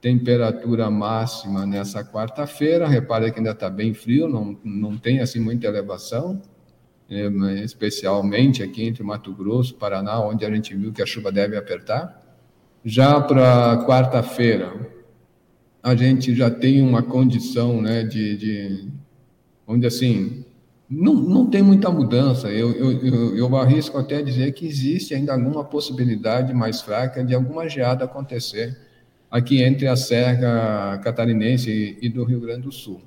temperatura 0.00 0.90
máxima 0.90 1.66
nessa 1.66 2.02
quarta-feira. 2.02 2.88
Repare 2.88 3.30
que 3.30 3.38
ainda 3.38 3.50
está 3.50 3.68
bem 3.68 3.92
frio, 3.92 4.28
não, 4.28 4.58
não 4.64 4.96
tem 4.96 5.20
assim 5.20 5.40
muita 5.40 5.66
elevação, 5.66 6.40
é, 7.08 7.26
especialmente 7.62 8.62
aqui 8.62 8.84
entre 8.84 9.02
Mato 9.02 9.32
Grosso, 9.32 9.74
Paraná, 9.74 10.20
onde 10.20 10.44
a 10.44 10.50
gente 10.50 10.74
viu 10.74 10.92
que 10.92 11.02
a 11.02 11.06
chuva 11.06 11.30
deve 11.30 11.56
apertar. 11.56 12.18
Já 12.84 13.20
para 13.20 13.84
quarta-feira, 13.84 14.72
a 15.82 15.94
gente 15.94 16.34
já 16.34 16.50
tem 16.50 16.80
uma 16.80 17.02
condição 17.02 17.82
né, 17.82 18.02
de, 18.02 18.36
de 18.36 18.88
onde 19.66 19.86
assim, 19.86 20.44
não, 20.88 21.14
não 21.14 21.46
tem 21.46 21.62
muita 21.62 21.90
mudança. 21.90 22.48
Eu, 22.48 22.72
eu, 22.72 22.92
eu, 23.06 23.36
eu 23.36 23.56
arrisco 23.56 23.98
até 23.98 24.22
dizer 24.22 24.52
que 24.52 24.66
existe 24.66 25.14
ainda 25.14 25.34
alguma 25.34 25.62
possibilidade 25.62 26.54
mais 26.54 26.80
fraca 26.80 27.22
de 27.22 27.34
alguma 27.34 27.68
geada 27.68 28.06
acontecer 28.06 28.89
aqui 29.30 29.62
entre 29.62 29.86
a 29.86 29.96
Serra 29.96 30.98
Catarinense 30.98 31.98
e 32.00 32.08
do 32.08 32.24
Rio 32.24 32.40
Grande 32.40 32.62
do 32.62 32.72
Sul. 32.72 33.00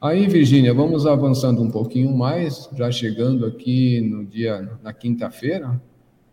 Aí, 0.00 0.26
Virgínia, 0.26 0.74
vamos 0.74 1.06
avançando 1.06 1.62
um 1.62 1.70
pouquinho 1.70 2.14
mais, 2.14 2.68
já 2.76 2.90
chegando 2.90 3.46
aqui 3.46 4.00
no 4.00 4.24
dia, 4.24 4.68
na 4.82 4.92
quinta-feira. 4.92 5.80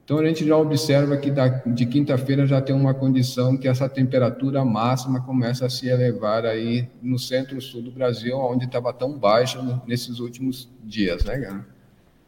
Então 0.03 0.19
a 0.19 0.25
gente 0.25 0.45
já 0.45 0.57
observa 0.57 1.15
que 1.15 1.31
da, 1.31 1.47
de 1.47 1.85
quinta-feira 1.85 2.45
já 2.45 2.59
tem 2.59 2.75
uma 2.75 2.93
condição 2.93 3.55
que 3.55 3.67
essa 3.67 3.87
temperatura 3.87 4.65
máxima 4.65 5.21
começa 5.21 5.65
a 5.65 5.69
se 5.69 5.87
elevar 5.87 6.45
aí 6.45 6.89
no 7.01 7.17
centro-sul 7.17 7.81
do 7.81 7.91
Brasil, 7.91 8.37
onde 8.37 8.65
estava 8.65 8.91
tão 8.91 9.17
baixa 9.17 9.81
nesses 9.87 10.19
últimos 10.19 10.69
dias, 10.83 11.23
né, 11.23 11.37
cara? 11.39 11.65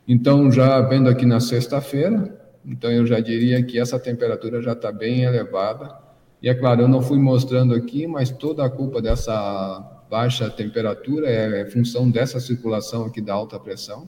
Então 0.07 0.49
já 0.49 0.79
vendo 0.81 1.09
aqui 1.09 1.25
na 1.25 1.41
sexta-feira, 1.41 2.39
então 2.65 2.89
eu 2.89 3.05
já 3.05 3.19
diria 3.19 3.61
que 3.61 3.77
essa 3.77 3.99
temperatura 3.99 4.61
já 4.61 4.71
está 4.71 4.89
bem 4.89 5.23
elevada. 5.23 6.02
E 6.43 6.49
é 6.49 6.53
claro, 6.53 6.81
eu 6.81 6.87
não 6.87 7.01
fui 7.01 7.17
mostrando 7.17 7.73
aqui, 7.73 8.05
mas 8.05 8.29
toda 8.29 8.65
a 8.65 8.69
culpa 8.69 9.01
dessa 9.01 10.03
baixa 10.09 10.49
temperatura 10.49 11.27
é 11.29 11.65
função 11.65 12.09
dessa 12.11 12.39
circulação 12.39 13.05
aqui 13.05 13.21
da 13.21 13.33
alta 13.33 13.57
pressão 13.57 14.05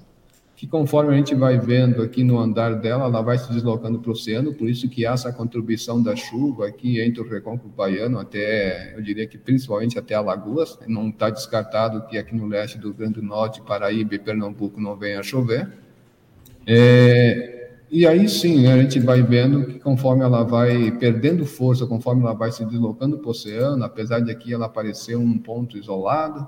que 0.56 0.66
conforme 0.66 1.14
a 1.14 1.18
gente 1.18 1.36
vai 1.36 1.60
vendo 1.60 2.02
aqui 2.02 2.24
no 2.24 2.40
andar 2.40 2.76
dela, 2.76 3.06
ela 3.06 3.22
vai 3.22 3.38
se 3.38 3.52
deslocando 3.52 4.00
para 4.00 4.10
o 4.10 4.14
oceano, 4.14 4.54
por 4.54 4.70
isso 4.70 4.88
que 4.88 5.06
há 5.06 5.12
essa 5.12 5.32
contribuição 5.34 6.02
da 6.02 6.16
chuva 6.16 6.68
aqui 6.68 7.02
entre 7.02 7.22
o 7.22 7.30
Recôncavo 7.30 7.68
Baiano 7.70 8.18
até, 8.18 8.96
eu 8.96 9.02
diria 9.02 9.28
que 9.28 9.38
principalmente 9.38 10.00
até 10.00 10.16
Alagoas, 10.16 10.80
não 10.88 11.10
está 11.10 11.30
descartado 11.30 12.08
que 12.08 12.18
aqui 12.18 12.34
no 12.34 12.48
leste 12.48 12.78
do 12.78 12.94
Grande 12.94 13.22
Norte, 13.22 13.62
Paraíba 13.62 14.16
e 14.16 14.20
Pernambuco 14.20 14.80
não 14.80 14.96
venha 14.96 15.22
chover. 15.22 15.70
É, 16.66 17.55
e 17.96 18.06
aí 18.06 18.28
sim, 18.28 18.64
né, 18.64 18.74
a 18.74 18.82
gente 18.82 19.00
vai 19.00 19.24
vendo 19.24 19.66
que 19.68 19.80
conforme 19.80 20.22
ela 20.22 20.44
vai 20.44 20.92
perdendo 20.92 21.46
força, 21.46 21.86
conforme 21.86 22.24
ela 22.24 22.34
vai 22.34 22.52
se 22.52 22.66
deslocando 22.66 23.18
para 23.18 23.28
o 23.28 23.32
oceano, 23.32 23.82
apesar 23.86 24.20
de 24.20 24.30
aqui 24.30 24.54
ela 24.54 24.66
aparecer 24.66 25.16
um 25.16 25.38
ponto 25.38 25.78
isolado, 25.78 26.46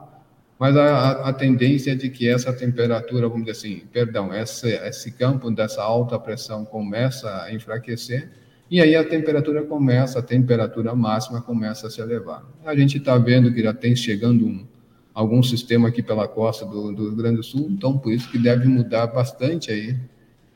mas 0.60 0.76
a, 0.76 1.30
a, 1.30 1.32
tendência 1.32 1.92
é 1.92 1.96
de 1.96 2.10
que 2.10 2.28
essa 2.28 2.52
temperatura, 2.52 3.30
vamos 3.30 3.46
dizer 3.46 3.58
assim, 3.58 3.84
perdão, 3.94 4.34
esse, 4.34 4.68
esse 4.68 5.12
campo 5.12 5.50
dessa 5.50 5.82
alta 5.82 6.20
pressão 6.20 6.66
começa 6.66 7.44
a 7.44 7.54
enfraquecer 7.54 8.30
e 8.70 8.82
aí 8.82 8.94
a 8.98 9.08
temperatura 9.08 9.64
começa, 9.64 10.20
a 10.20 10.22
temperatura 10.22 10.94
máxima 10.94 11.42
começa 11.42 11.88
a 11.88 11.90
se 11.90 12.02
elevar. 12.02 12.44
A 12.66 12.76
gente 12.76 12.98
está 12.98 13.18
vendo 13.18 13.54
que 13.54 13.64
já 13.64 13.74
tem 13.74 13.96
chegando 13.96 14.46
um, 14.46 14.68
algum 15.14 15.42
sistema 15.42 15.88
aqui 15.88 16.04
pela 16.04 16.28
costa 16.28 16.66
do, 16.66 16.92
do, 16.92 17.04
Rio 17.04 17.16
Grande 17.16 17.38
do 17.38 17.44
Sul, 17.44 17.68
então 17.70 17.98
por 17.98 18.12
isso 18.12 18.30
que 18.30 18.38
deve 18.38 18.68
mudar 18.68 19.08
bastante 19.08 19.72
aí 19.72 19.96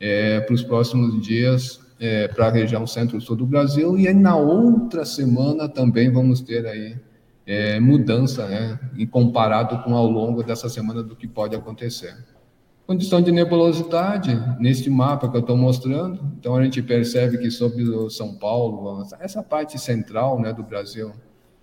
é, 0.02 0.40
para 0.40 0.52
os 0.52 0.64
próximos 0.64 1.24
dias 1.24 1.80
é, 2.00 2.26
para 2.26 2.48
a 2.48 2.50
região 2.50 2.84
centro-sul 2.84 3.36
do 3.36 3.46
Brasil. 3.46 3.96
E 3.96 4.08
aí 4.08 4.14
na 4.14 4.34
outra 4.34 5.04
semana 5.04 5.68
também 5.68 6.10
vamos 6.10 6.40
ter 6.40 6.66
aí 6.66 6.96
é, 7.46 7.78
mudança, 7.78 8.48
né, 8.48 8.78
comparado 9.10 9.84
com 9.84 9.94
ao 9.94 10.08
longo 10.08 10.42
dessa 10.42 10.68
semana 10.68 11.00
do 11.00 11.14
que 11.14 11.28
pode 11.28 11.54
acontecer. 11.54 12.12
Condição 12.84 13.22
de 13.22 13.30
nebulosidade, 13.30 14.36
neste 14.58 14.90
mapa 14.90 15.28
que 15.28 15.36
eu 15.36 15.40
estou 15.40 15.56
mostrando, 15.56 16.20
então 16.38 16.56
a 16.56 16.64
gente 16.64 16.82
percebe 16.82 17.38
que 17.38 17.48
sobre 17.48 17.84
o 17.84 18.10
São 18.10 18.34
Paulo, 18.34 19.06
essa 19.20 19.40
parte 19.40 19.78
central 19.78 20.40
né, 20.40 20.52
do 20.52 20.64
Brasil, 20.64 21.12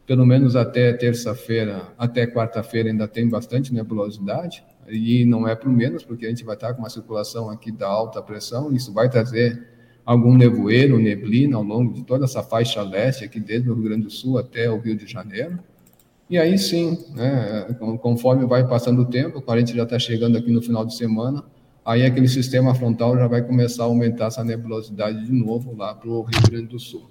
pelo 0.07 0.25
menos 0.25 0.55
até 0.55 0.93
terça-feira, 0.93 1.93
até 1.97 2.25
quarta-feira 2.25 2.89
ainda 2.89 3.07
tem 3.07 3.27
bastante 3.27 3.73
nebulosidade, 3.73 4.63
e 4.89 5.25
não 5.25 5.47
é 5.47 5.55
por 5.55 5.69
menos, 5.71 6.03
porque 6.03 6.25
a 6.25 6.29
gente 6.29 6.43
vai 6.43 6.55
estar 6.55 6.73
com 6.73 6.79
uma 6.79 6.89
circulação 6.89 7.49
aqui 7.49 7.71
da 7.71 7.87
alta 7.87 8.21
pressão, 8.21 8.71
isso 8.73 8.91
vai 8.91 9.09
trazer 9.09 9.61
algum 10.05 10.35
nevoeiro, 10.35 10.97
neblina 10.97 11.57
ao 11.57 11.63
longo 11.63 11.93
de 11.93 12.03
toda 12.03 12.25
essa 12.25 12.41
faixa 12.41 12.81
leste, 12.81 13.23
aqui 13.23 13.39
desde 13.39 13.69
o 13.69 13.73
Rio 13.75 13.83
Grande 13.83 14.03
do 14.03 14.09
Sul 14.09 14.37
até 14.37 14.69
o 14.69 14.79
Rio 14.79 14.95
de 14.95 15.05
Janeiro. 15.05 15.59
E 16.29 16.37
aí 16.37 16.57
sim, 16.57 16.97
né, 17.15 17.75
conforme 18.01 18.45
vai 18.45 18.67
passando 18.67 19.01
o 19.01 19.05
tempo, 19.05 19.43
a 19.47 19.59
gente 19.59 19.75
já 19.75 19.83
está 19.83 19.99
chegando 19.99 20.37
aqui 20.37 20.51
no 20.51 20.61
final 20.61 20.85
de 20.85 20.95
semana, 20.95 21.43
aí 21.85 22.05
aquele 22.05 22.27
sistema 22.27 22.73
frontal 22.73 23.17
já 23.17 23.27
vai 23.27 23.41
começar 23.41 23.83
a 23.83 23.85
aumentar 23.87 24.27
essa 24.27 24.43
nebulosidade 24.43 25.25
de 25.25 25.31
novo 25.31 25.75
lá 25.75 25.93
para 25.93 26.09
o 26.09 26.21
Rio 26.21 26.41
Grande 26.49 26.67
do 26.67 26.79
Sul. 26.79 27.09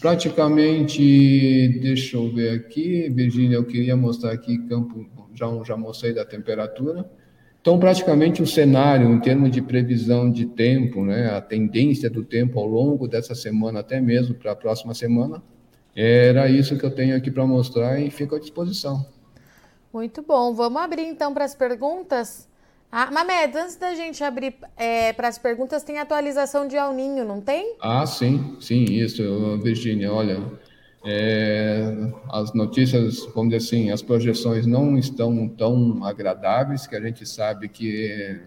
Praticamente, 0.00 1.78
deixa 1.80 2.16
eu 2.16 2.32
ver 2.32 2.50
aqui, 2.50 3.08
Virgínia, 3.08 3.56
eu 3.56 3.64
queria 3.64 3.96
mostrar 3.96 4.32
aqui 4.32 4.58
campo, 4.68 5.06
já, 5.38 5.46
já 5.64 5.76
mostrei 5.76 6.12
da 6.12 6.24
temperatura. 6.24 7.08
Então, 7.60 7.78
praticamente 7.78 8.42
o 8.42 8.46
cenário, 8.46 9.12
em 9.12 9.20
termos 9.20 9.50
de 9.50 9.60
previsão 9.60 10.30
de 10.30 10.46
tempo, 10.46 11.04
né, 11.04 11.30
a 11.30 11.40
tendência 11.40 12.08
do 12.08 12.24
tempo 12.24 12.58
ao 12.58 12.66
longo 12.66 13.06
dessa 13.06 13.34
semana, 13.34 13.80
até 13.80 14.00
mesmo 14.00 14.34
para 14.34 14.52
a 14.52 14.56
próxima 14.56 14.94
semana, 14.94 15.42
era 15.94 16.48
isso 16.48 16.78
que 16.78 16.84
eu 16.84 16.90
tenho 16.90 17.16
aqui 17.16 17.30
para 17.30 17.44
mostrar 17.46 18.00
e 18.00 18.10
fico 18.10 18.36
à 18.36 18.38
disposição. 18.38 19.04
Muito 19.92 20.22
bom. 20.22 20.54
Vamos 20.54 20.80
abrir 20.80 21.02
então 21.02 21.34
para 21.34 21.44
as 21.44 21.54
perguntas? 21.54 22.48
Ah, 22.90 23.10
Mamed, 23.10 23.56
antes 23.58 23.76
da 23.76 23.94
gente 23.94 24.22
abrir 24.24 24.54
é, 24.76 25.12
para 25.12 25.28
as 25.28 25.38
perguntas, 25.38 25.82
tem 25.82 25.98
atualização 25.98 26.66
de 26.66 26.76
El 26.76 26.92
Ninho, 26.92 27.24
não 27.24 27.40
tem? 27.40 27.76
Ah, 27.80 28.06
sim, 28.06 28.56
sim, 28.60 28.84
isso, 28.84 29.58
Virginia. 29.58 30.10
Olha, 30.12 30.40
é, 31.10 32.12
as 32.28 32.52
notícias, 32.52 33.26
vamos 33.34 33.54
dizer 33.54 33.64
assim, 33.64 33.90
as 33.90 34.02
projeções 34.02 34.66
não 34.66 34.98
estão 34.98 35.48
tão 35.48 36.04
agradáveis 36.04 36.86
que 36.86 36.94
a 36.94 37.00
gente 37.00 37.26
sabe 37.26 37.66
que 37.66 38.38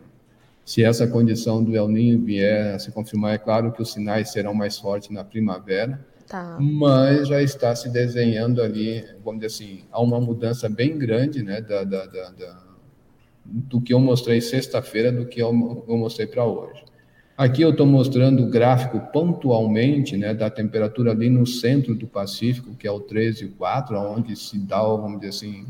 se 0.63 0.83
essa 0.83 1.07
condição 1.07 1.63
do 1.63 1.75
El 1.75 1.87
Ninho 1.87 2.23
vier 2.23 2.75
a 2.75 2.79
se 2.79 2.91
confirmar, 2.91 3.33
é 3.33 3.39
claro 3.39 3.71
que 3.71 3.81
os 3.81 3.91
sinais 3.91 4.31
serão 4.31 4.53
mais 4.53 4.77
fortes 4.77 5.09
na 5.09 5.23
primavera. 5.23 6.05
Tá. 6.27 6.57
Mas 6.61 7.27
já 7.27 7.41
está 7.41 7.75
se 7.75 7.89
desenhando 7.89 8.61
ali, 8.61 9.03
vamos 9.23 9.41
dizer 9.41 9.47
assim, 9.47 9.83
há 9.91 9.99
uma 9.99 10.21
mudança 10.21 10.69
bem 10.69 10.97
grande 10.99 11.41
né, 11.41 11.61
da, 11.61 11.83
da, 11.83 12.05
da, 12.05 12.29
da 12.29 12.63
do 13.43 13.81
que 13.81 13.91
eu 13.91 13.99
mostrei 13.99 14.39
sexta-feira 14.39 15.11
do 15.11 15.25
que 15.25 15.41
eu, 15.41 15.49
eu 15.87 15.97
mostrei 15.97 16.27
para 16.27 16.45
hoje. 16.45 16.83
Aqui 17.41 17.63
eu 17.63 17.71
estou 17.71 17.87
mostrando 17.87 18.43
o 18.43 18.49
gráfico 18.51 18.99
pontualmente 19.11 20.15
né, 20.15 20.31
da 20.31 20.47
temperatura 20.47 21.09
ali 21.09 21.27
no 21.27 21.43
centro 21.47 21.95
do 21.95 22.05
Pacífico, 22.05 22.75
que 22.75 22.85
é 22.85 22.91
o 22.91 22.99
13,4, 23.01 23.95
onde 23.95 24.35
se 24.35 24.59
dá, 24.59 24.79
vamos 24.83 25.21
dizer 25.21 25.29
assim, 25.29 25.65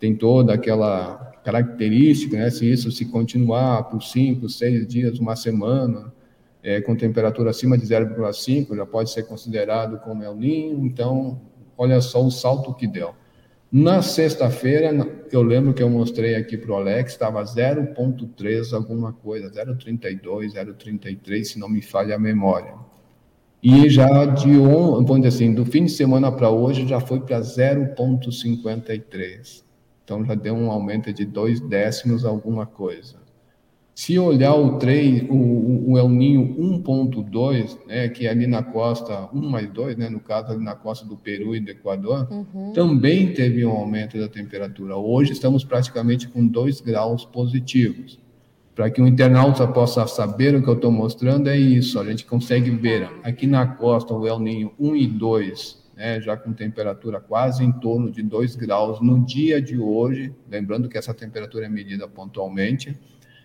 tem 0.00 0.16
toda 0.16 0.52
aquela 0.52 1.32
característica, 1.44 2.36
né, 2.36 2.50
se 2.50 2.68
isso 2.68 2.90
se 2.90 3.04
continuar 3.04 3.84
por 3.84 4.02
5, 4.02 4.48
6 4.48 4.84
dias, 4.88 5.20
uma 5.20 5.36
semana, 5.36 6.12
é, 6.60 6.80
com 6.80 6.96
temperatura 6.96 7.50
acima 7.50 7.78
de 7.78 7.86
0,5 7.86 8.74
já 8.74 8.84
pode 8.84 9.08
ser 9.12 9.22
considerado 9.22 10.00
como 10.00 10.24
El 10.24 10.34
Ninho, 10.34 10.84
então 10.84 11.40
olha 11.78 12.00
só 12.00 12.20
o 12.20 12.32
salto 12.32 12.74
que 12.74 12.88
deu. 12.88 13.14
Na 13.74 14.02
sexta-feira, 14.02 14.90
eu 15.32 15.42
lembro 15.42 15.72
que 15.72 15.82
eu 15.82 15.88
mostrei 15.88 16.34
aqui 16.34 16.58
para 16.58 16.72
o 16.72 16.74
Alex, 16.74 17.12
estava 17.12 17.42
0,3 17.42 18.74
alguma 18.74 19.14
coisa, 19.14 19.50
0,32, 19.50 20.52
0,33, 20.52 21.44
se 21.44 21.58
não 21.58 21.70
me 21.70 21.80
falha 21.80 22.16
a 22.16 22.18
memória. 22.18 22.74
E 23.62 23.88
já 23.88 24.26
de 24.26 24.58
on, 24.58 25.02
vamos 25.02 25.22
dizer 25.22 25.28
assim, 25.28 25.54
do 25.54 25.64
fim 25.64 25.86
de 25.86 25.92
semana 25.92 26.30
para 26.30 26.50
hoje 26.50 26.86
já 26.86 27.00
foi 27.00 27.20
para 27.20 27.40
0,53. 27.40 29.64
Então 30.04 30.22
já 30.22 30.34
deu 30.34 30.54
um 30.54 30.70
aumento 30.70 31.10
de 31.10 31.24
dois 31.24 31.58
décimos 31.58 32.26
alguma 32.26 32.66
coisa. 32.66 33.21
Se 33.94 34.18
olhar 34.18 34.54
o, 34.54 34.78
3, 34.78 35.24
o, 35.28 35.92
o 35.92 35.98
El 35.98 36.08
Ninho 36.08 36.56
1.2, 36.58 37.78
né, 37.86 38.08
que 38.08 38.26
é 38.26 38.30
ali 38.30 38.46
na 38.46 38.62
costa, 38.62 39.28
1 39.34 39.50
mais 39.50 39.68
2, 39.70 39.98
né, 39.98 40.08
no 40.08 40.18
caso 40.18 40.50
ali 40.50 40.64
na 40.64 40.74
costa 40.74 41.04
do 41.04 41.14
Peru 41.14 41.54
e 41.54 41.60
do 41.60 41.70
Equador, 41.70 42.26
uhum. 42.30 42.72
também 42.72 43.34
teve 43.34 43.66
um 43.66 43.70
aumento 43.70 44.18
da 44.18 44.28
temperatura. 44.28 44.96
Hoje 44.96 45.32
estamos 45.32 45.62
praticamente 45.62 46.26
com 46.26 46.46
2 46.46 46.80
graus 46.80 47.26
positivos. 47.26 48.18
Para 48.74 48.90
que 48.90 49.02
o 49.02 49.06
internauta 49.06 49.68
possa 49.68 50.06
saber 50.06 50.54
o 50.54 50.62
que 50.62 50.68
eu 50.68 50.74
estou 50.74 50.90
mostrando, 50.90 51.50
é 51.50 51.58
isso. 51.58 52.00
A 52.00 52.04
gente 52.04 52.24
consegue 52.24 52.70
ver 52.70 53.10
aqui 53.22 53.46
na 53.46 53.66
costa 53.66 54.14
o 54.14 54.26
El 54.26 54.38
Ninho 54.38 54.72
1 54.80 54.96
e 54.96 55.06
2, 55.06 55.82
né, 55.94 56.18
já 56.22 56.34
com 56.34 56.54
temperatura 56.54 57.20
quase 57.20 57.62
em 57.62 57.70
torno 57.70 58.10
de 58.10 58.22
2 58.22 58.56
graus 58.56 59.02
no 59.02 59.22
dia 59.22 59.60
de 59.60 59.78
hoje. 59.78 60.34
Lembrando 60.50 60.88
que 60.88 60.96
essa 60.96 61.12
temperatura 61.12 61.66
é 61.66 61.68
medida 61.68 62.08
pontualmente 62.08 62.98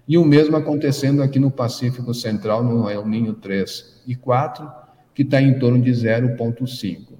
e 0.07 0.17
o 0.17 0.23
mesmo 0.23 0.55
acontecendo 0.55 1.21
aqui 1.21 1.37
no 1.37 1.51
Pacífico 1.51 2.13
Central, 2.13 2.63
no 2.63 2.89
El 2.89 3.05
Ninho 3.05 3.33
3 3.33 4.03
e 4.07 4.15
4, 4.15 4.65
que 5.13 5.23
está 5.23 5.41
em 5.41 5.59
torno 5.59 5.81
de 5.81 5.91
0,5. 5.91 7.13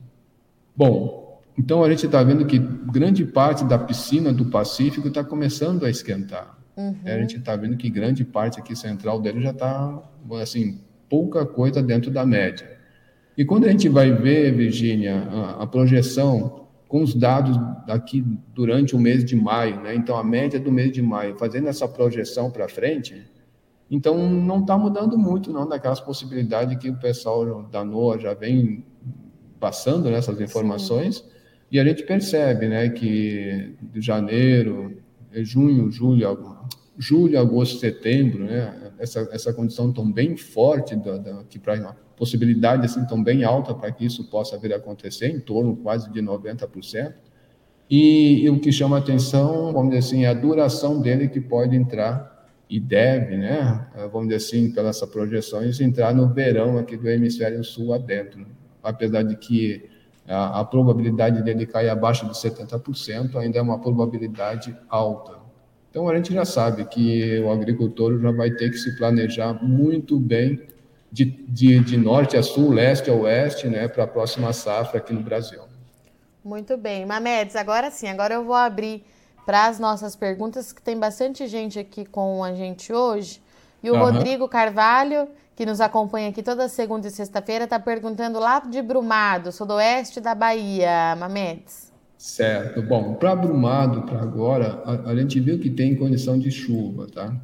Bom, 0.75 1.41
então 1.57 1.83
a 1.83 1.89
gente 1.89 2.05
está 2.05 2.23
vendo 2.23 2.45
que 2.45 2.59
grande 2.59 3.25
parte 3.25 3.65
da 3.65 3.77
piscina 3.77 4.31
do 4.31 4.45
Pacífico 4.45 5.07
está 5.07 5.23
começando 5.23 5.85
a 5.85 5.89
esquentar. 5.89 6.57
Uhum. 6.77 6.95
A 7.03 7.17
gente 7.19 7.37
está 7.37 7.55
vendo 7.55 7.75
que 7.75 7.89
grande 7.89 8.23
parte 8.23 8.59
aqui 8.59 8.75
central 8.75 9.19
dele 9.19 9.41
já 9.41 9.49
está, 9.49 9.99
assim, 10.41 10.79
pouca 11.09 11.45
coisa 11.45 11.81
dentro 11.81 12.11
da 12.11 12.25
média. 12.25 12.77
E 13.35 13.43
quando 13.43 13.65
a 13.65 13.71
gente 13.71 13.89
vai 13.89 14.13
ver, 14.13 14.53
Virgínia, 14.55 15.15
a, 15.15 15.63
a 15.63 15.67
projeção 15.67 16.66
com 16.87 17.03
os 17.03 17.13
dados 17.13 17.57
aqui 17.87 18.25
durante 18.53 18.95
o 18.95 18.99
mês 18.99 19.25
de 19.25 19.35
maio, 19.35 19.81
né? 19.81 19.93
Então, 19.93 20.17
a 20.17 20.23
média 20.23 20.59
do 20.59 20.71
mês 20.71 20.91
de 20.91 21.01
maio, 21.01 21.37
fazendo 21.37 21.67
essa 21.67 21.87
projeção 21.87 22.49
para 22.49 22.67
frente, 22.69 23.23
então 23.89 24.17
não 24.29 24.61
está 24.61 24.77
mudando 24.77 25.17
muito, 25.17 25.51
não, 25.51 25.67
daquelas 25.67 25.99
possibilidades 25.99 26.77
que 26.77 26.89
o 26.89 26.97
pessoal 26.97 27.63
da 27.63 27.83
NOAA 27.83 28.19
já 28.19 28.33
vem 28.33 28.85
passando 29.59 30.09
nessas 30.09 30.37
né, 30.37 30.45
informações, 30.45 31.17
Sim. 31.17 31.23
e 31.71 31.79
a 31.79 31.83
gente 31.83 32.03
percebe, 32.03 32.67
né, 32.67 32.89
que 32.89 33.75
de 33.81 34.01
janeiro, 34.01 34.97
junho, 35.33 35.91
julho, 35.91 36.56
julho, 36.97 37.39
agosto, 37.39 37.79
setembro, 37.79 38.45
né? 38.45 38.91
Essa, 38.97 39.27
essa 39.31 39.53
condição 39.53 39.91
tão 39.91 40.11
bem 40.11 40.35
forte 40.35 40.95
da, 40.95 41.17
da 41.17 41.43
que 41.43 41.59
para 41.59 41.75
uma 41.75 41.95
possibilidade 42.15 42.85
assim 42.85 43.05
tão 43.05 43.23
bem 43.23 43.43
alta 43.43 43.73
para 43.73 43.91
que 43.91 44.05
isso 44.05 44.23
possa 44.29 44.57
vir 44.57 44.73
a 44.73 44.77
acontecer, 44.77 45.27
em 45.27 45.39
torno 45.39 45.75
quase 45.75 46.11
de 46.11 46.21
90%. 46.21 47.13
E, 47.89 48.43
e 48.43 48.49
o 48.49 48.59
que 48.59 48.71
chama 48.71 48.97
atenção, 48.97 49.71
vamos 49.71 49.89
dizer 49.89 49.99
assim, 49.99 50.25
é 50.25 50.27
a 50.27 50.33
duração 50.33 50.99
dele 50.99 51.29
que 51.29 51.39
pode 51.39 51.75
entrar 51.75 52.35
e 52.69 52.79
deve, 52.79 53.37
né, 53.37 53.87
vamos 54.11 54.27
dizer 54.27 54.35
assim, 54.35 54.71
pelas 54.71 54.99
projeções, 55.05 55.79
entrar 55.79 56.13
no 56.13 56.27
verão 56.27 56.77
aqui 56.77 56.97
do 56.97 57.07
hemisfério 57.07 57.63
sul 57.63 57.93
adentro. 57.93 58.45
Apesar 58.83 59.23
de 59.23 59.37
que 59.37 59.89
a, 60.27 60.59
a 60.59 60.65
probabilidade 60.65 61.41
dele 61.43 61.65
cair 61.65 61.89
abaixo 61.89 62.25
de 62.25 62.33
70% 62.33 63.37
ainda 63.37 63.59
é 63.59 63.61
uma 63.61 63.79
probabilidade 63.79 64.75
alta. 64.89 65.46
Então 65.97 66.07
a 66.07 66.15
gente 66.15 66.31
já 66.31 66.45
sabe 66.45 66.85
que 66.85 67.39
o 67.39 67.51
agricultor 67.51 68.19
já 68.19 68.31
vai 68.31 68.51
ter 68.51 68.69
que 68.69 68.77
se 68.77 68.95
planejar 68.95 69.53
muito 69.63 70.19
bem 70.19 70.61
de, 71.11 71.25
de, 71.25 71.79
de 71.79 71.97
norte 71.97 72.37
a 72.37 72.43
sul, 72.43 72.69
leste 72.69 73.09
a 73.09 73.15
oeste, 73.15 73.67
né, 73.67 73.87
para 73.87 74.03
a 74.03 74.07
próxima 74.07 74.53
safra 74.53 74.99
aqui 74.99 75.11
no 75.11 75.23
Brasil. 75.23 75.59
Muito 76.45 76.77
bem. 76.77 77.03
Mamedes, 77.03 77.55
agora 77.55 77.89
sim, 77.89 78.07
agora 78.07 78.35
eu 78.35 78.45
vou 78.45 78.53
abrir 78.53 79.03
para 79.43 79.65
as 79.65 79.79
nossas 79.79 80.15
perguntas, 80.15 80.71
que 80.71 80.83
tem 80.83 80.95
bastante 80.99 81.47
gente 81.47 81.79
aqui 81.79 82.05
com 82.05 82.43
a 82.43 82.53
gente 82.53 82.93
hoje. 82.93 83.41
E 83.81 83.89
o 83.89 83.95
uhum. 83.95 83.99
Rodrigo 84.01 84.47
Carvalho, 84.47 85.27
que 85.55 85.65
nos 85.65 85.81
acompanha 85.81 86.29
aqui 86.29 86.43
toda 86.43 86.69
segunda 86.69 87.07
e 87.07 87.09
sexta-feira, 87.09 87.63
está 87.63 87.79
perguntando 87.79 88.37
lá 88.37 88.59
de 88.59 88.83
Brumado, 88.83 89.51
sudoeste 89.51 90.21
da 90.21 90.35
Bahia, 90.35 91.15
Mamedes. 91.15 91.86
Certo. 92.17 92.81
Bom, 92.81 93.13
para 93.13 93.35
Brumado, 93.35 94.01
para 94.03 94.21
agora, 94.21 94.81
a, 94.83 95.11
a, 95.11 95.15
gente 95.15 95.39
viu 95.39 95.59
que 95.59 95.69
tem 95.69 95.95
condição 95.95 96.37
de 96.39 96.49
chuva, 96.49 97.07
tá? 97.07 97.35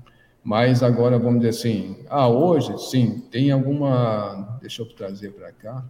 Mas 0.44 0.82
agora, 0.82 1.20
vamos 1.20 1.42
dizer 1.42 1.50
assim, 1.50 1.96
ah, 2.10 2.28
hoje, 2.28 2.78
sim, 2.90 3.24
tem 3.32 3.52
alguma... 3.52 4.58
Deixa 4.60 4.82
eu 4.82 4.86
trazer 4.88 5.32
para 5.32 5.52
cá. 5.52 5.86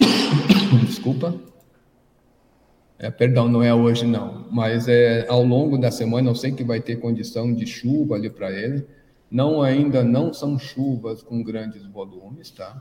Desculpa. 0.84 1.34
É, 2.98 3.10
perdão, 3.10 3.48
não 3.48 3.62
é 3.62 3.74
hoje 3.74 4.06
não, 4.06 4.46
mas 4.50 4.86
é 4.86 5.26
ao 5.28 5.42
longo 5.42 5.76
da 5.76 5.90
semana 5.90 6.30
eu 6.30 6.36
sei 6.36 6.52
que 6.52 6.62
vai 6.62 6.80
ter 6.80 7.00
condição 7.00 7.52
de 7.52 7.66
chuva 7.66 8.14
ali 8.14 8.30
para 8.30 8.52
ele. 8.52 8.86
Não 9.30 9.62
ainda 9.62 10.04
não 10.04 10.32
são 10.32 10.58
chuvas 10.58 11.22
com 11.22 11.42
grandes 11.42 11.84
volumes, 11.86 12.50
tá? 12.50 12.80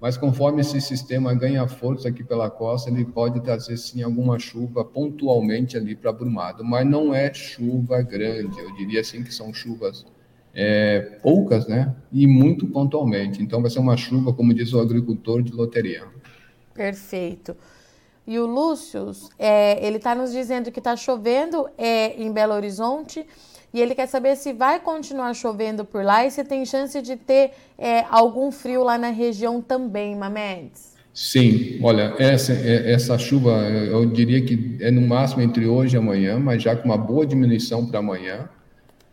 Mas 0.00 0.16
conforme 0.16 0.62
esse 0.62 0.80
sistema 0.80 1.34
ganha 1.34 1.68
força 1.68 2.08
aqui 2.08 2.24
pela 2.24 2.48
costa, 2.48 2.88
ele 2.88 3.04
pode 3.04 3.40
trazer 3.40 3.76
sim 3.76 4.02
alguma 4.02 4.38
chuva 4.38 4.82
pontualmente 4.82 5.76
ali 5.76 5.94
para 5.94 6.10
Brumado, 6.10 6.64
mas 6.64 6.86
não 6.86 7.14
é 7.14 7.32
chuva 7.34 8.00
grande. 8.00 8.58
Eu 8.58 8.74
diria 8.76 9.02
assim 9.02 9.22
que 9.22 9.32
são 9.32 9.52
chuvas 9.52 10.06
é, 10.54 11.18
poucas, 11.22 11.66
né? 11.66 11.94
E 12.10 12.26
muito 12.26 12.66
pontualmente. 12.66 13.42
Então 13.42 13.60
vai 13.60 13.70
ser 13.70 13.78
uma 13.78 13.96
chuva, 13.96 14.32
como 14.32 14.54
diz 14.54 14.72
o 14.72 14.80
agricultor, 14.80 15.42
de 15.42 15.52
loteria. 15.52 16.04
Perfeito. 16.72 17.54
E 18.26 18.38
o 18.38 18.46
Lúcio, 18.46 19.10
é, 19.38 19.84
ele 19.84 19.96
está 19.96 20.14
nos 20.14 20.32
dizendo 20.32 20.70
que 20.70 20.78
está 20.78 20.96
chovendo 20.96 21.68
é, 21.76 22.14
em 22.22 22.32
Belo 22.32 22.54
Horizonte 22.54 23.26
e 23.72 23.80
ele 23.80 23.94
quer 23.94 24.06
saber 24.06 24.36
se 24.36 24.52
vai 24.52 24.80
continuar 24.80 25.34
chovendo 25.34 25.84
por 25.84 26.04
lá 26.04 26.26
e 26.26 26.30
se 26.30 26.44
tem 26.44 26.64
chance 26.64 27.00
de 27.00 27.16
ter 27.16 27.52
é, 27.78 28.04
algum 28.10 28.50
frio 28.50 28.82
lá 28.82 28.98
na 28.98 29.10
região 29.10 29.62
também, 29.62 30.16
Mamedes. 30.16 30.90
Sim, 31.12 31.78
olha, 31.82 32.14
essa, 32.18 32.52
é, 32.52 32.92
essa 32.92 33.18
chuva 33.18 33.50
eu 33.68 34.06
diria 34.06 34.40
que 34.44 34.76
é 34.80 34.90
no 34.90 35.00
máximo 35.00 35.42
entre 35.42 35.66
hoje 35.66 35.96
e 35.96 35.98
amanhã, 35.98 36.38
mas 36.38 36.62
já 36.62 36.74
com 36.76 36.86
uma 36.86 36.96
boa 36.96 37.26
diminuição 37.26 37.84
para 37.86 37.98
amanhã. 37.98 38.48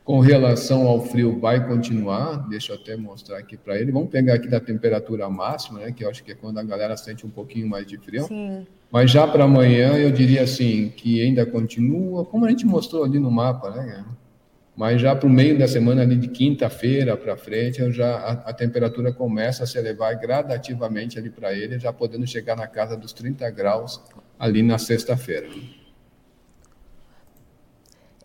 Com 0.03 0.19
relação 0.19 0.87
ao 0.87 1.03
frio, 1.03 1.37
vai 1.37 1.67
continuar. 1.67 2.47
Deixa 2.47 2.71
eu 2.71 2.77
até 2.77 2.95
mostrar 2.95 3.39
aqui 3.39 3.57
para 3.57 3.77
ele. 3.77 3.91
Vamos 3.91 4.09
pegar 4.09 4.35
aqui 4.35 4.47
da 4.47 4.57
temperatura 4.57 5.29
máxima, 5.29 5.79
né? 5.79 5.91
Que 5.91 6.05
eu 6.05 6.09
acho 6.09 6.23
que 6.23 6.31
é 6.31 6.33
quando 6.33 6.59
a 6.59 6.63
galera 6.63 6.95
sente 6.95 7.25
um 7.25 7.29
pouquinho 7.29 7.67
mais 7.67 7.85
de 7.85 7.97
frio. 7.97 8.23
Sim. 8.23 8.65
Mas 8.89 9.11
já 9.11 9.27
para 9.27 9.43
amanhã, 9.43 9.97
eu 9.97 10.09
diria 10.09 10.43
assim, 10.43 10.93
que 10.95 11.21
ainda 11.21 11.45
continua, 11.45 12.23
como 12.23 12.45
a 12.45 12.49
gente 12.49 12.65
mostrou 12.65 13.03
ali 13.03 13.19
no 13.19 13.29
mapa, 13.29 13.69
né? 13.71 14.05
Mas 14.77 15.01
já 15.01 15.15
para 15.15 15.25
o 15.25 15.29
meio 15.29 15.57
da 15.57 15.67
semana, 15.67 16.03
ali 16.03 16.15
de 16.15 16.27
quinta-feira 16.27 17.17
para 17.17 17.35
frente, 17.35 17.91
já, 17.91 18.15
a, 18.15 18.31
a, 18.31 18.53
temperatura 18.53 19.11
começa 19.11 19.63
a 19.63 19.67
se 19.67 19.75
elevar 19.75 20.15
gradativamente 20.19 21.17
ali 21.17 21.31
para 21.31 21.51
ele, 21.51 21.79
já 21.79 21.91
podendo 21.91 22.27
chegar 22.27 22.55
na 22.55 22.67
casa 22.67 22.95
dos 22.95 23.11
30 23.11 23.49
graus 23.49 23.99
ali 24.37 24.61
na 24.61 24.77
sexta-feira. 24.77 25.47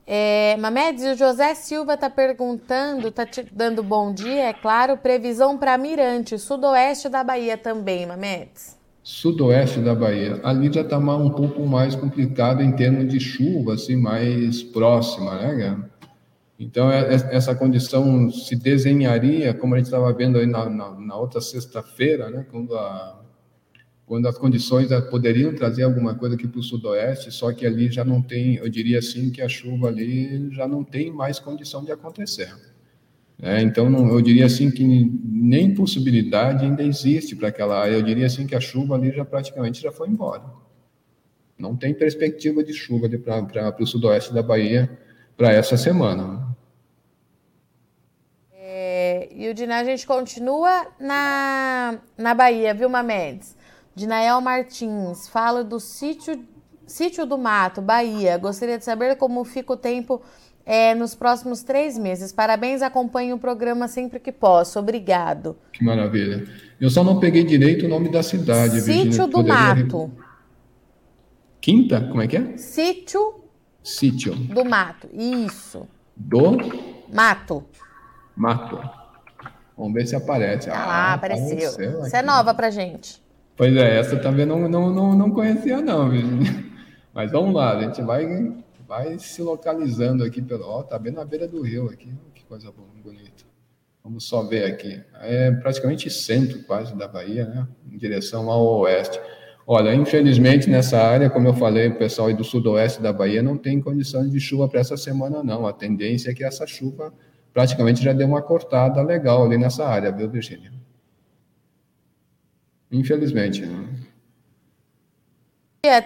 É, 0.06 0.54
Mamedes, 0.58 1.04
o 1.04 1.14
José 1.14 1.54
Silva 1.54 1.94
está 1.94 2.10
perguntando, 2.10 3.08
está 3.08 3.24
te 3.24 3.46
dando 3.50 3.82
bom 3.82 4.12
dia, 4.12 4.50
é 4.50 4.52
claro, 4.52 4.98
previsão 4.98 5.56
para 5.56 5.78
Mirante, 5.78 6.38
sudoeste 6.38 7.08
da 7.08 7.24
Bahia 7.24 7.56
também, 7.56 8.04
Mamedes 8.04 8.82
sudoeste 9.04 9.80
da 9.80 9.96
Bahia. 9.96 10.38
Ali 10.44 10.72
já 10.72 10.82
está 10.82 10.96
um 10.96 11.30
pouco 11.30 11.66
mais 11.66 11.96
complicado 11.96 12.62
em 12.62 12.70
termos 12.70 13.08
de 13.08 13.18
chuva, 13.18 13.74
assim, 13.74 13.96
mais 13.96 14.62
próxima, 14.62 15.34
né, 15.34 15.54
Então, 16.62 16.90
é, 16.90 17.14
é, 17.14 17.36
essa 17.36 17.54
condição 17.56 18.30
se 18.30 18.54
desenharia, 18.54 19.52
como 19.52 19.74
a 19.74 19.78
gente 19.78 19.86
estava 19.86 20.12
vendo 20.12 20.38
aí 20.38 20.46
na, 20.46 20.70
na, 20.70 21.00
na 21.00 21.16
outra 21.16 21.40
sexta-feira, 21.40 22.30
né, 22.30 22.46
quando, 22.50 22.72
quando 24.06 24.28
as 24.28 24.38
condições 24.38 24.88
poderiam 25.10 25.52
trazer 25.54 25.82
alguma 25.82 26.14
coisa 26.14 26.36
aqui 26.36 26.46
para 26.46 26.60
o 26.60 26.62
sudoeste, 26.62 27.32
só 27.32 27.52
que 27.52 27.66
ali 27.66 27.90
já 27.90 28.04
não 28.04 28.22
tem, 28.22 28.56
eu 28.56 28.68
diria 28.68 29.00
assim, 29.00 29.30
que 29.30 29.42
a 29.42 29.48
chuva 29.48 29.88
ali 29.88 30.50
já 30.52 30.68
não 30.68 30.84
tem 30.84 31.12
mais 31.12 31.40
condição 31.40 31.84
de 31.84 31.90
acontecer. 31.90 32.54
É, 33.40 33.60
então, 33.60 33.90
não, 33.90 34.08
eu 34.08 34.22
diria 34.22 34.46
assim 34.46 34.70
que 34.70 34.84
nem 34.84 35.74
possibilidade 35.74 36.64
ainda 36.64 36.84
existe 36.84 37.34
para 37.34 37.48
aquela 37.48 37.76
área. 37.76 37.94
Eu 37.94 38.02
diria 38.02 38.26
assim 38.26 38.46
que 38.46 38.54
a 38.54 38.60
chuva 38.60 38.94
ali 38.94 39.10
já 39.10 39.24
praticamente 39.24 39.82
já 39.82 39.90
foi 39.90 40.08
embora. 40.08 40.44
Não 41.58 41.74
tem 41.76 41.92
perspectiva 41.92 42.62
de 42.62 42.72
chuva 42.72 43.08
para 43.18 43.82
o 43.82 43.86
sudoeste 43.86 44.32
da 44.32 44.44
Bahia 44.44 44.88
para 45.36 45.50
essa 45.52 45.76
semana. 45.76 46.51
E 49.42 49.48
o 49.48 49.54
Diná, 49.54 49.78
a 49.78 49.84
gente 49.84 50.06
continua 50.06 50.86
na, 51.00 51.98
na 52.16 52.32
Bahia, 52.32 52.72
viu, 52.72 52.88
Mamedes? 52.88 53.56
Dinael 53.92 54.40
Martins 54.40 55.26
fala 55.26 55.64
do 55.64 55.80
sítio, 55.80 56.44
sítio 56.86 57.26
do 57.26 57.36
Mato, 57.36 57.82
Bahia. 57.82 58.38
Gostaria 58.38 58.78
de 58.78 58.84
saber 58.84 59.16
como 59.16 59.42
fica 59.42 59.72
o 59.72 59.76
tempo 59.76 60.22
é, 60.64 60.94
nos 60.94 61.16
próximos 61.16 61.64
três 61.64 61.98
meses. 61.98 62.30
Parabéns, 62.30 62.82
acompanhe 62.82 63.32
o 63.32 63.38
programa 63.38 63.88
sempre 63.88 64.20
que 64.20 64.30
posso. 64.30 64.78
Obrigado. 64.78 65.56
Que 65.72 65.82
maravilha. 65.82 66.46
Eu 66.80 66.88
só 66.88 67.02
não 67.02 67.18
peguei 67.18 67.42
direito 67.42 67.86
o 67.86 67.88
nome 67.88 68.10
da 68.10 68.22
cidade, 68.22 68.80
Sítio 68.80 69.26
Virginia. 69.26 69.26
do. 69.26 69.42
Mato. 69.44 70.12
Quinta? 71.60 72.00
Como 72.00 72.22
é 72.22 72.28
que 72.28 72.36
é? 72.36 72.56
Sítio. 72.56 73.40
Sítio. 73.82 74.36
Do 74.36 74.64
Mato. 74.64 75.08
Isso. 75.12 75.88
Do? 76.14 76.58
Mato. 77.12 77.64
Mato. 78.36 79.01
Vamos 79.76 79.94
ver 79.94 80.06
se 80.06 80.14
aparece. 80.14 80.70
Ah, 80.70 80.74
ah 80.76 81.14
apareceu. 81.14 81.70
apareceu 81.70 82.06
Isso 82.06 82.16
é 82.16 82.22
nova 82.22 82.54
pra 82.54 82.70
gente. 82.70 83.22
Pois 83.56 83.74
é, 83.76 83.98
essa 83.98 84.16
também 84.16 84.46
não, 84.46 84.68
não, 84.68 84.90
não, 84.92 85.14
não 85.14 85.30
conhecia, 85.30 85.80
não, 85.80 86.10
Virginia. 86.10 86.64
Mas 87.14 87.30
vamos 87.30 87.54
lá, 87.54 87.76
a 87.76 87.82
gente 87.82 88.00
vai 88.02 88.26
vai 88.92 89.18
se 89.18 89.40
localizando 89.40 90.22
aqui 90.22 90.42
pelo. 90.42 90.64
Ó, 90.66 90.82
tá 90.82 90.98
bem 90.98 91.12
na 91.12 91.24
beira 91.24 91.48
do 91.48 91.62
rio 91.62 91.88
aqui. 91.88 92.12
Que 92.34 92.44
coisa 92.44 92.70
bonita. 93.02 93.44
Vamos 94.04 94.24
só 94.24 94.42
ver 94.42 94.64
aqui. 94.64 95.00
É 95.20 95.50
praticamente 95.50 96.10
centro 96.10 96.62
quase 96.64 96.94
da 96.94 97.08
Bahia, 97.08 97.46
né? 97.46 97.66
Em 97.90 97.96
direção 97.96 98.50
ao 98.50 98.80
oeste. 98.80 99.18
Olha, 99.66 99.94
infelizmente 99.94 100.68
nessa 100.68 101.00
área, 101.00 101.30
como 101.30 101.48
eu 101.48 101.54
falei, 101.54 101.88
o 101.88 101.96
pessoal 101.96 102.28
aí 102.28 102.34
do 102.34 102.44
sudoeste 102.44 103.00
da 103.00 103.12
Bahia 103.12 103.42
não 103.42 103.56
tem 103.56 103.80
condições 103.80 104.30
de 104.30 104.40
chuva 104.40 104.68
para 104.68 104.80
essa 104.80 104.96
semana, 104.96 105.42
não. 105.42 105.66
A 105.66 105.72
tendência 105.72 106.30
é 106.30 106.34
que 106.34 106.44
essa 106.44 106.66
chuva 106.66 107.14
praticamente 107.52 108.02
já 108.02 108.12
deu 108.12 108.26
uma 108.26 108.42
cortada 108.42 109.02
legal 109.02 109.44
ali 109.44 109.58
nessa 109.58 109.86
área, 109.86 110.10
viu, 110.10 110.28
Virgínia? 110.28 110.72
Infelizmente. 112.90 113.64
Né? 113.66 113.88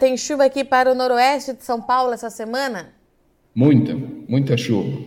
Tem 0.00 0.16
chuva 0.16 0.44
aqui 0.44 0.64
para 0.64 0.90
o 0.90 0.94
noroeste 0.94 1.52
de 1.52 1.64
São 1.64 1.82
Paulo 1.82 2.12
essa 2.12 2.30
semana? 2.30 2.94
Muita, 3.54 3.94
muita 4.28 4.56
chuva. 4.56 4.98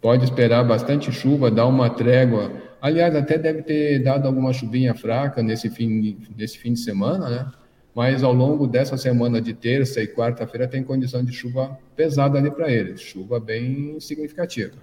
Pode 0.00 0.24
esperar 0.24 0.64
bastante 0.64 1.10
chuva, 1.10 1.50
dar 1.50 1.66
uma 1.66 1.90
trégua. 1.90 2.52
Aliás, 2.80 3.14
até 3.14 3.36
deve 3.36 3.62
ter 3.62 4.02
dado 4.02 4.26
alguma 4.26 4.52
chuvinha 4.52 4.94
fraca 4.94 5.42
nesse 5.42 5.68
fim, 5.68 6.16
nesse 6.36 6.58
fim 6.58 6.72
de 6.72 6.80
semana, 6.80 7.28
né? 7.28 7.52
Mas 7.94 8.22
ao 8.22 8.32
longo 8.32 8.68
dessa 8.68 8.96
semana 8.96 9.40
de 9.40 9.52
terça 9.52 10.00
e 10.00 10.06
quarta-feira 10.06 10.68
tem 10.68 10.84
condição 10.84 11.24
de 11.24 11.32
chuva 11.32 11.76
pesada 11.96 12.38
ali 12.38 12.50
para 12.50 12.70
eles, 12.70 13.00
chuva 13.00 13.40
bem 13.40 13.98
significativa. 13.98 14.74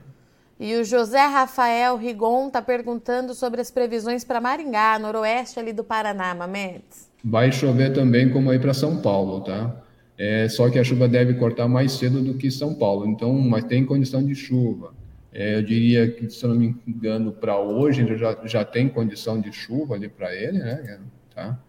E 0.60 0.76
o 0.76 0.84
José 0.86 1.26
Rafael 1.26 1.98
Rigon 1.98 2.48
está 2.48 2.62
perguntando 2.62 3.34
sobre 3.34 3.60
as 3.60 3.70
previsões 3.70 4.24
para 4.24 4.40
Maringá, 4.40 4.98
noroeste 4.98 5.60
ali 5.60 5.74
do 5.74 5.84
Paraná, 5.84 6.34
Mamedes. 6.34 7.10
Vai 7.24 7.52
chover 7.52 7.94
também 7.94 8.30
como 8.30 8.50
aí 8.50 8.60
para 8.60 8.74
São 8.74 9.02
Paulo, 9.02 9.42
tá? 9.42 9.76
É, 10.18 10.48
só 10.48 10.70
que 10.70 10.80
a 10.80 10.84
chuva 10.84 11.10
deve 11.10 11.34
cortar 11.34 11.68
mais 11.68 11.92
cedo 11.92 12.22
do 12.22 12.36
que 12.36 12.50
São 12.50 12.74
Paulo, 12.74 13.06
então, 13.06 13.34
mas 13.34 13.66
tem 13.66 13.86
condição 13.86 14.26
de 14.26 14.34
chuva. 14.34 14.94
É, 15.34 15.58
eu 15.58 15.64
diria 15.64 16.10
que, 16.10 16.30
se 16.30 16.48
não 16.48 16.56
me 16.56 16.74
engano, 16.88 17.34
para 17.34 17.60
hoje 17.60 18.08
já, 18.16 18.38
já 18.46 18.64
tem 18.64 18.88
condição 18.88 19.42
de 19.42 19.52
chuva 19.52 19.96
ali 19.96 20.08
para 20.08 20.34
ele, 20.34 20.60
né? 20.60 21.00
Tá? 21.36 21.60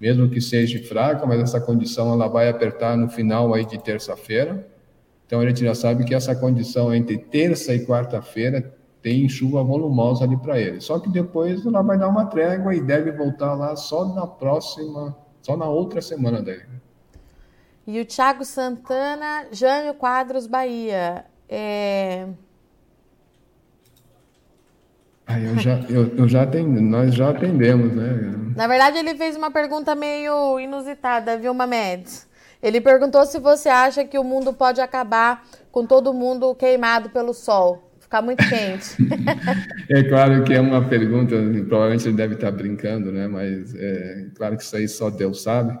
Mesmo 0.00 0.30
que 0.30 0.40
seja 0.40 0.80
fraca, 0.84 1.26
mas 1.26 1.40
essa 1.40 1.60
condição 1.60 2.12
ela 2.12 2.28
vai 2.28 2.48
apertar 2.48 2.96
no 2.96 3.08
final 3.08 3.52
aí 3.52 3.64
de 3.64 3.78
terça-feira. 3.78 4.64
Então 5.26 5.40
a 5.40 5.46
gente 5.46 5.64
já 5.64 5.74
sabe 5.74 6.04
que 6.04 6.14
essa 6.14 6.34
condição 6.34 6.94
entre 6.94 7.18
terça 7.18 7.74
e 7.74 7.84
quarta-feira 7.84 8.72
tem 9.02 9.28
chuva 9.28 9.62
volumosa 9.62 10.24
ali 10.24 10.36
para 10.36 10.58
ele. 10.58 10.80
Só 10.80 10.98
que 10.98 11.08
depois 11.08 11.64
ela 11.66 11.82
vai 11.82 11.98
dar 11.98 12.08
uma 12.08 12.26
trégua 12.26 12.74
e 12.74 12.80
deve 12.80 13.12
voltar 13.12 13.54
lá 13.54 13.74
só 13.76 14.04
na 14.14 14.26
próxima, 14.26 15.16
só 15.42 15.56
na 15.56 15.68
outra 15.68 16.00
semana 16.00 16.42
dele. 16.42 16.66
E 17.86 18.00
o 18.00 18.04
Thiago 18.04 18.44
Santana, 18.44 19.46
Jânio 19.52 19.94
Quadros, 19.94 20.46
Bahia. 20.46 21.24
É... 21.48 22.26
Ah, 25.24 25.40
eu 25.40 25.58
já, 25.58 25.80
eu, 25.88 26.16
eu 26.16 26.28
já 26.28 26.42
atendi, 26.42 26.80
nós 26.80 27.14
já 27.14 27.30
atendemos, 27.30 27.92
né? 27.94 28.52
Na 28.56 28.66
verdade, 28.66 28.98
ele 28.98 29.14
fez 29.16 29.36
uma 29.36 29.50
pergunta 29.50 29.94
meio 29.94 30.58
inusitada, 30.58 31.36
viu, 31.36 31.52
Mamedes? 31.52 32.28
Ele 32.62 32.80
perguntou 32.80 33.24
se 33.26 33.38
você 33.38 33.68
acha 33.68 34.04
que 34.04 34.18
o 34.18 34.24
mundo 34.24 34.52
pode 34.52 34.80
acabar 34.80 35.44
com 35.70 35.86
todo 35.86 36.14
mundo 36.14 36.54
queimado 36.54 37.10
pelo 37.10 37.34
sol, 37.34 37.90
ficar 38.00 38.22
muito 38.22 38.46
quente. 38.48 38.96
é 39.90 40.02
claro 40.04 40.42
que 40.44 40.54
é 40.54 40.60
uma 40.60 40.86
pergunta, 40.86 41.36
provavelmente 41.68 42.08
ele 42.08 42.16
deve 42.16 42.34
estar 42.34 42.50
brincando, 42.50 43.12
né? 43.12 43.28
Mas 43.28 43.74
é 43.74 44.26
claro 44.34 44.56
que 44.56 44.62
isso 44.62 44.76
aí 44.76 44.88
só 44.88 45.10
Deus 45.10 45.42
sabe. 45.42 45.78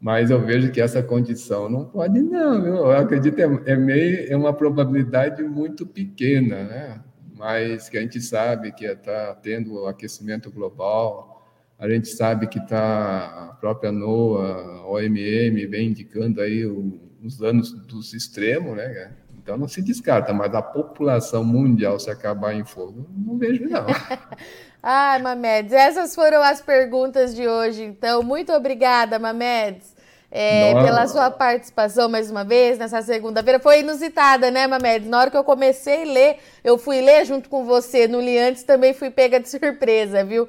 Mas 0.00 0.30
eu 0.30 0.38
vejo 0.38 0.70
que 0.70 0.82
essa 0.82 1.02
condição 1.02 1.68
não 1.68 1.86
pode, 1.86 2.20
não. 2.20 2.62
Viu? 2.62 2.76
Eu 2.76 2.90
acredito 2.92 3.38
é, 3.38 3.72
é 3.72 3.76
meio 3.76 4.30
é 4.30 4.36
uma 4.36 4.52
probabilidade 4.52 5.42
muito 5.42 5.86
pequena, 5.86 6.64
né? 6.64 7.00
Mas 7.34 7.88
que 7.88 7.96
a 7.96 8.00
gente 8.02 8.20
sabe 8.20 8.70
que 8.72 8.84
está 8.84 9.34
tendo 9.42 9.86
aquecimento 9.86 10.50
global, 10.50 11.33
a 11.78 11.88
gente 11.88 12.08
sabe 12.08 12.46
que 12.46 12.58
está 12.58 13.50
a 13.50 13.56
própria 13.60 13.90
NOAA, 13.90 14.86
OMM, 14.86 15.66
vem 15.66 15.88
indicando 15.88 16.40
aí 16.40 16.64
os 16.64 17.36
danos 17.38 17.72
dos 17.86 18.14
extremos, 18.14 18.76
né? 18.76 19.12
Então 19.36 19.58
não 19.58 19.68
se 19.68 19.82
descarta, 19.82 20.32
mas 20.32 20.54
a 20.54 20.62
população 20.62 21.44
mundial 21.44 21.98
se 22.00 22.10
acabar 22.10 22.54
em 22.54 22.64
fogo, 22.64 23.06
não 23.16 23.36
vejo 23.36 23.68
não. 23.68 23.86
Ai, 24.82 25.20
Mamedes, 25.20 25.72
essas 25.72 26.14
foram 26.14 26.42
as 26.42 26.60
perguntas 26.60 27.34
de 27.34 27.46
hoje. 27.46 27.82
Então, 27.82 28.22
muito 28.22 28.52
obrigada, 28.52 29.18
Mamedes 29.18 29.94
é, 30.36 30.74
pela 30.82 31.06
sua 31.06 31.30
participação 31.30 32.08
mais 32.08 32.28
uma 32.28 32.42
vez 32.42 32.76
nessa 32.76 33.00
segunda-feira. 33.00 33.60
Foi 33.60 33.78
inusitada, 33.78 34.50
né, 34.50 34.66
Mamed? 34.66 35.08
Na 35.08 35.20
hora 35.20 35.30
que 35.30 35.36
eu 35.36 35.44
comecei 35.44 36.02
a 36.02 36.12
ler, 36.12 36.38
eu 36.64 36.76
fui 36.76 37.00
ler 37.00 37.24
junto 37.24 37.48
com 37.48 37.64
você 37.64 38.08
no 38.08 38.20
Li 38.20 38.36
antes, 38.36 38.64
também 38.64 38.92
fui 38.92 39.10
pega 39.10 39.38
de 39.38 39.48
surpresa, 39.48 40.24
viu? 40.24 40.48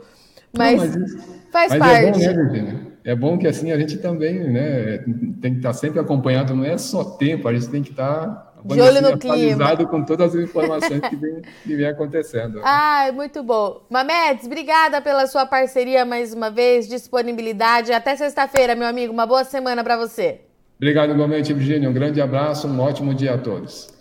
Mas, 0.58 0.96
Não, 0.96 1.02
mas 1.02 1.26
faz 1.52 1.72
mas 1.72 1.80
parte. 1.80 1.96
É 1.96 2.12
bom, 2.12 2.20
né, 2.20 2.34
Virginia? 2.34 2.86
É 3.04 3.16
bom 3.16 3.38
que 3.38 3.48
assim 3.48 3.72
a 3.72 3.78
gente 3.78 3.98
também, 3.98 4.52
né, 4.52 4.98
tem 5.40 5.52
que 5.52 5.58
estar 5.58 5.74
sempre 5.74 6.00
acompanhado, 6.00 6.56
não 6.56 6.66
é 6.66 6.76
só 6.76 7.04
tempo, 7.04 7.48
a 7.48 7.54
gente 7.54 7.70
tem 7.70 7.84
que 7.84 7.92
estar 7.92 8.56
de 8.66 8.82
olho 8.82 8.98
assim, 8.98 9.12
no 9.12 9.18
clima. 9.20 9.88
com 9.88 10.04
todas 10.04 10.34
as 10.36 10.42
informações 10.42 11.00
que 11.02 11.16
vem, 11.16 11.42
que 11.64 11.76
vem 11.76 11.86
acontecendo. 11.86 12.62
Ah, 12.66 13.12
muito 13.14 13.44
bom. 13.44 13.82
Mamedes, 13.90 14.48
obrigada 14.48 15.00
pela 15.02 15.28
sua 15.28 15.46
parceria 15.46 16.04
mais 16.04 16.34
uma 16.34 16.50
vez, 16.50 16.88
disponibilidade. 16.88 17.94
Até 17.94 18.16
sexta-feira, 18.16 18.76
meu 18.76 18.88
amigo. 18.88 19.14
Uma 19.14 19.28
boa 19.28 19.44
semana 19.44 19.84
para 19.84 19.96
você. 19.98 20.42
Obrigado 20.78 21.12
igualmente, 21.12 21.54
Virginia. 21.54 21.88
Um 21.88 21.94
grande 21.94 22.20
abraço, 22.20 22.68
um 22.68 22.80
ótimo 22.80 23.14
dia 23.14 23.36
a 23.36 23.38
todos. 23.38 23.95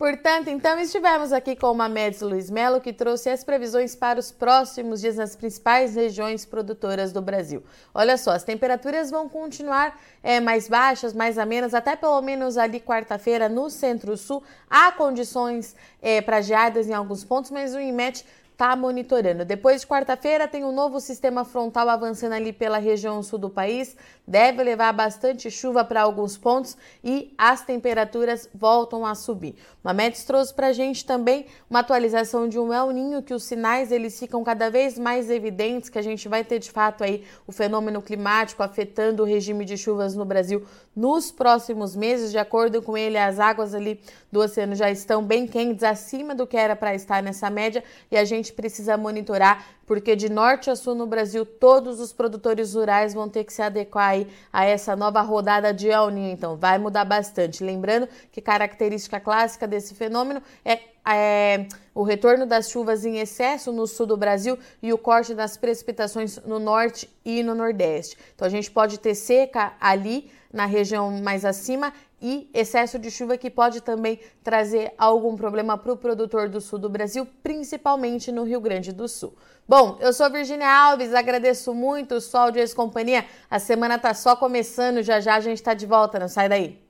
Portanto, 0.00 0.48
então 0.48 0.80
estivemos 0.80 1.30
aqui 1.30 1.54
com 1.54 1.66
o 1.66 1.74
Mamedes 1.74 2.22
Luiz 2.22 2.48
Melo, 2.48 2.80
que 2.80 2.90
trouxe 2.90 3.28
as 3.28 3.44
previsões 3.44 3.94
para 3.94 4.18
os 4.18 4.32
próximos 4.32 5.02
dias 5.02 5.16
nas 5.16 5.36
principais 5.36 5.94
regiões 5.94 6.46
produtoras 6.46 7.12
do 7.12 7.20
Brasil. 7.20 7.62
Olha 7.92 8.16
só, 8.16 8.30
as 8.30 8.42
temperaturas 8.42 9.10
vão 9.10 9.28
continuar 9.28 10.00
é, 10.22 10.40
mais 10.40 10.68
baixas, 10.68 11.12
mais 11.12 11.36
amenas, 11.36 11.74
até 11.74 11.96
pelo 11.96 12.22
menos 12.22 12.56
ali 12.56 12.80
quarta-feira 12.80 13.46
no 13.46 13.68
centro-sul. 13.68 14.42
Há 14.70 14.90
condições 14.90 15.76
é, 16.00 16.22
para 16.22 16.40
geadas 16.40 16.88
em 16.88 16.94
alguns 16.94 17.22
pontos, 17.22 17.50
mas 17.50 17.74
o 17.74 17.78
IMET 17.78 18.24
está 18.60 18.76
monitorando. 18.76 19.42
Depois 19.42 19.80
de 19.80 19.86
quarta-feira, 19.86 20.46
tem 20.46 20.64
um 20.64 20.72
novo 20.72 21.00
sistema 21.00 21.46
frontal 21.46 21.88
avançando 21.88 22.34
ali 22.34 22.52
pela 22.52 22.76
região 22.76 23.22
sul 23.22 23.38
do 23.38 23.48
país, 23.48 23.96
deve 24.30 24.62
levar 24.62 24.92
bastante 24.92 25.50
chuva 25.50 25.84
para 25.84 26.02
alguns 26.02 26.38
pontos 26.38 26.76
e 27.02 27.34
as 27.36 27.62
temperaturas 27.62 28.48
voltam 28.54 29.04
a 29.04 29.16
subir. 29.16 29.56
Mamedes 29.82 30.22
trouxe 30.22 30.54
para 30.54 30.68
a 30.68 30.72
gente 30.72 31.04
também 31.04 31.46
uma 31.68 31.80
atualização 31.80 32.48
de 32.48 32.56
um 32.56 32.72
El 32.72 32.92
Ninho, 32.92 33.24
que 33.24 33.34
os 33.34 33.42
sinais 33.42 33.90
eles 33.90 34.16
ficam 34.16 34.44
cada 34.44 34.70
vez 34.70 34.96
mais 34.96 35.28
evidentes, 35.28 35.88
que 35.88 35.98
a 35.98 36.02
gente 36.02 36.28
vai 36.28 36.44
ter 36.44 36.60
de 36.60 36.70
fato 36.70 37.02
aí 37.02 37.24
o 37.44 37.50
fenômeno 37.50 38.00
climático 38.00 38.62
afetando 38.62 39.24
o 39.24 39.26
regime 39.26 39.64
de 39.64 39.76
chuvas 39.76 40.14
no 40.14 40.24
Brasil 40.24 40.64
nos 40.94 41.32
próximos 41.32 41.96
meses. 41.96 42.30
De 42.30 42.38
acordo 42.38 42.80
com 42.80 42.96
ele, 42.96 43.18
as 43.18 43.40
águas 43.40 43.74
ali 43.74 44.00
do 44.30 44.38
oceano 44.38 44.76
já 44.76 44.88
estão 44.92 45.24
bem 45.24 45.44
quentes, 45.44 45.82
acima 45.82 46.36
do 46.36 46.46
que 46.46 46.56
era 46.56 46.76
para 46.76 46.94
estar 46.94 47.20
nessa 47.20 47.50
média, 47.50 47.82
e 48.12 48.16
a 48.16 48.24
gente 48.24 48.52
precisa 48.52 48.96
monitorar, 48.96 49.66
porque 49.90 50.14
de 50.14 50.28
norte 50.28 50.70
a 50.70 50.76
sul 50.76 50.94
no 50.94 51.04
Brasil, 51.04 51.44
todos 51.44 51.98
os 51.98 52.12
produtores 52.12 52.74
rurais 52.74 53.12
vão 53.12 53.28
ter 53.28 53.42
que 53.42 53.52
se 53.52 53.60
adequar 53.60 54.24
a 54.52 54.64
essa 54.64 54.94
nova 54.94 55.20
rodada 55.20 55.74
de 55.74 55.88
El 55.88 56.10
Niño, 56.10 56.30
então 56.30 56.56
vai 56.56 56.78
mudar 56.78 57.04
bastante. 57.04 57.64
Lembrando 57.64 58.08
que 58.30 58.40
característica 58.40 59.18
clássica 59.18 59.66
desse 59.66 59.92
fenômeno 59.96 60.40
é, 60.64 60.78
é 61.04 61.66
o 61.92 62.04
retorno 62.04 62.46
das 62.46 62.70
chuvas 62.70 63.04
em 63.04 63.18
excesso 63.18 63.72
no 63.72 63.84
sul 63.84 64.06
do 64.06 64.16
Brasil 64.16 64.56
e 64.80 64.92
o 64.92 64.96
corte 64.96 65.34
das 65.34 65.56
precipitações 65.56 66.38
no 66.44 66.60
norte 66.60 67.10
e 67.24 67.42
no 67.42 67.52
nordeste. 67.52 68.16
Então 68.36 68.46
a 68.46 68.50
gente 68.50 68.70
pode 68.70 68.96
ter 68.96 69.16
seca 69.16 69.72
ali 69.80 70.30
na 70.52 70.66
região 70.66 71.10
mais 71.22 71.44
acima 71.44 71.92
e 72.20 72.50
excesso 72.52 72.98
de 72.98 73.10
chuva 73.10 73.38
que 73.38 73.48
pode 73.48 73.80
também 73.80 74.20
trazer 74.42 74.92
algum 74.98 75.36
problema 75.36 75.78
para 75.78 75.92
o 75.92 75.96
produtor 75.96 76.48
do 76.48 76.60
sul 76.60 76.78
do 76.78 76.88
Brasil, 76.88 77.26
principalmente 77.42 78.30
no 78.30 78.44
Rio 78.44 78.60
Grande 78.60 78.92
do 78.92 79.08
Sul. 79.08 79.34
Bom, 79.66 79.96
eu 80.00 80.12
sou 80.12 80.30
Virginia 80.30 80.68
Alves, 80.68 81.14
agradeço 81.14 81.72
muito 81.72 82.16
o 82.16 82.20
sol 82.20 82.50
de 82.50 82.58
ex-companhia. 82.58 83.24
A 83.50 83.58
semana 83.58 83.98
tá 83.98 84.12
só 84.12 84.34
começando, 84.34 85.02
já 85.02 85.20
já 85.20 85.36
a 85.36 85.40
gente 85.40 85.58
está 85.58 85.74
de 85.74 85.86
volta, 85.86 86.18
não 86.18 86.28
sai 86.28 86.48
daí. 86.48 86.89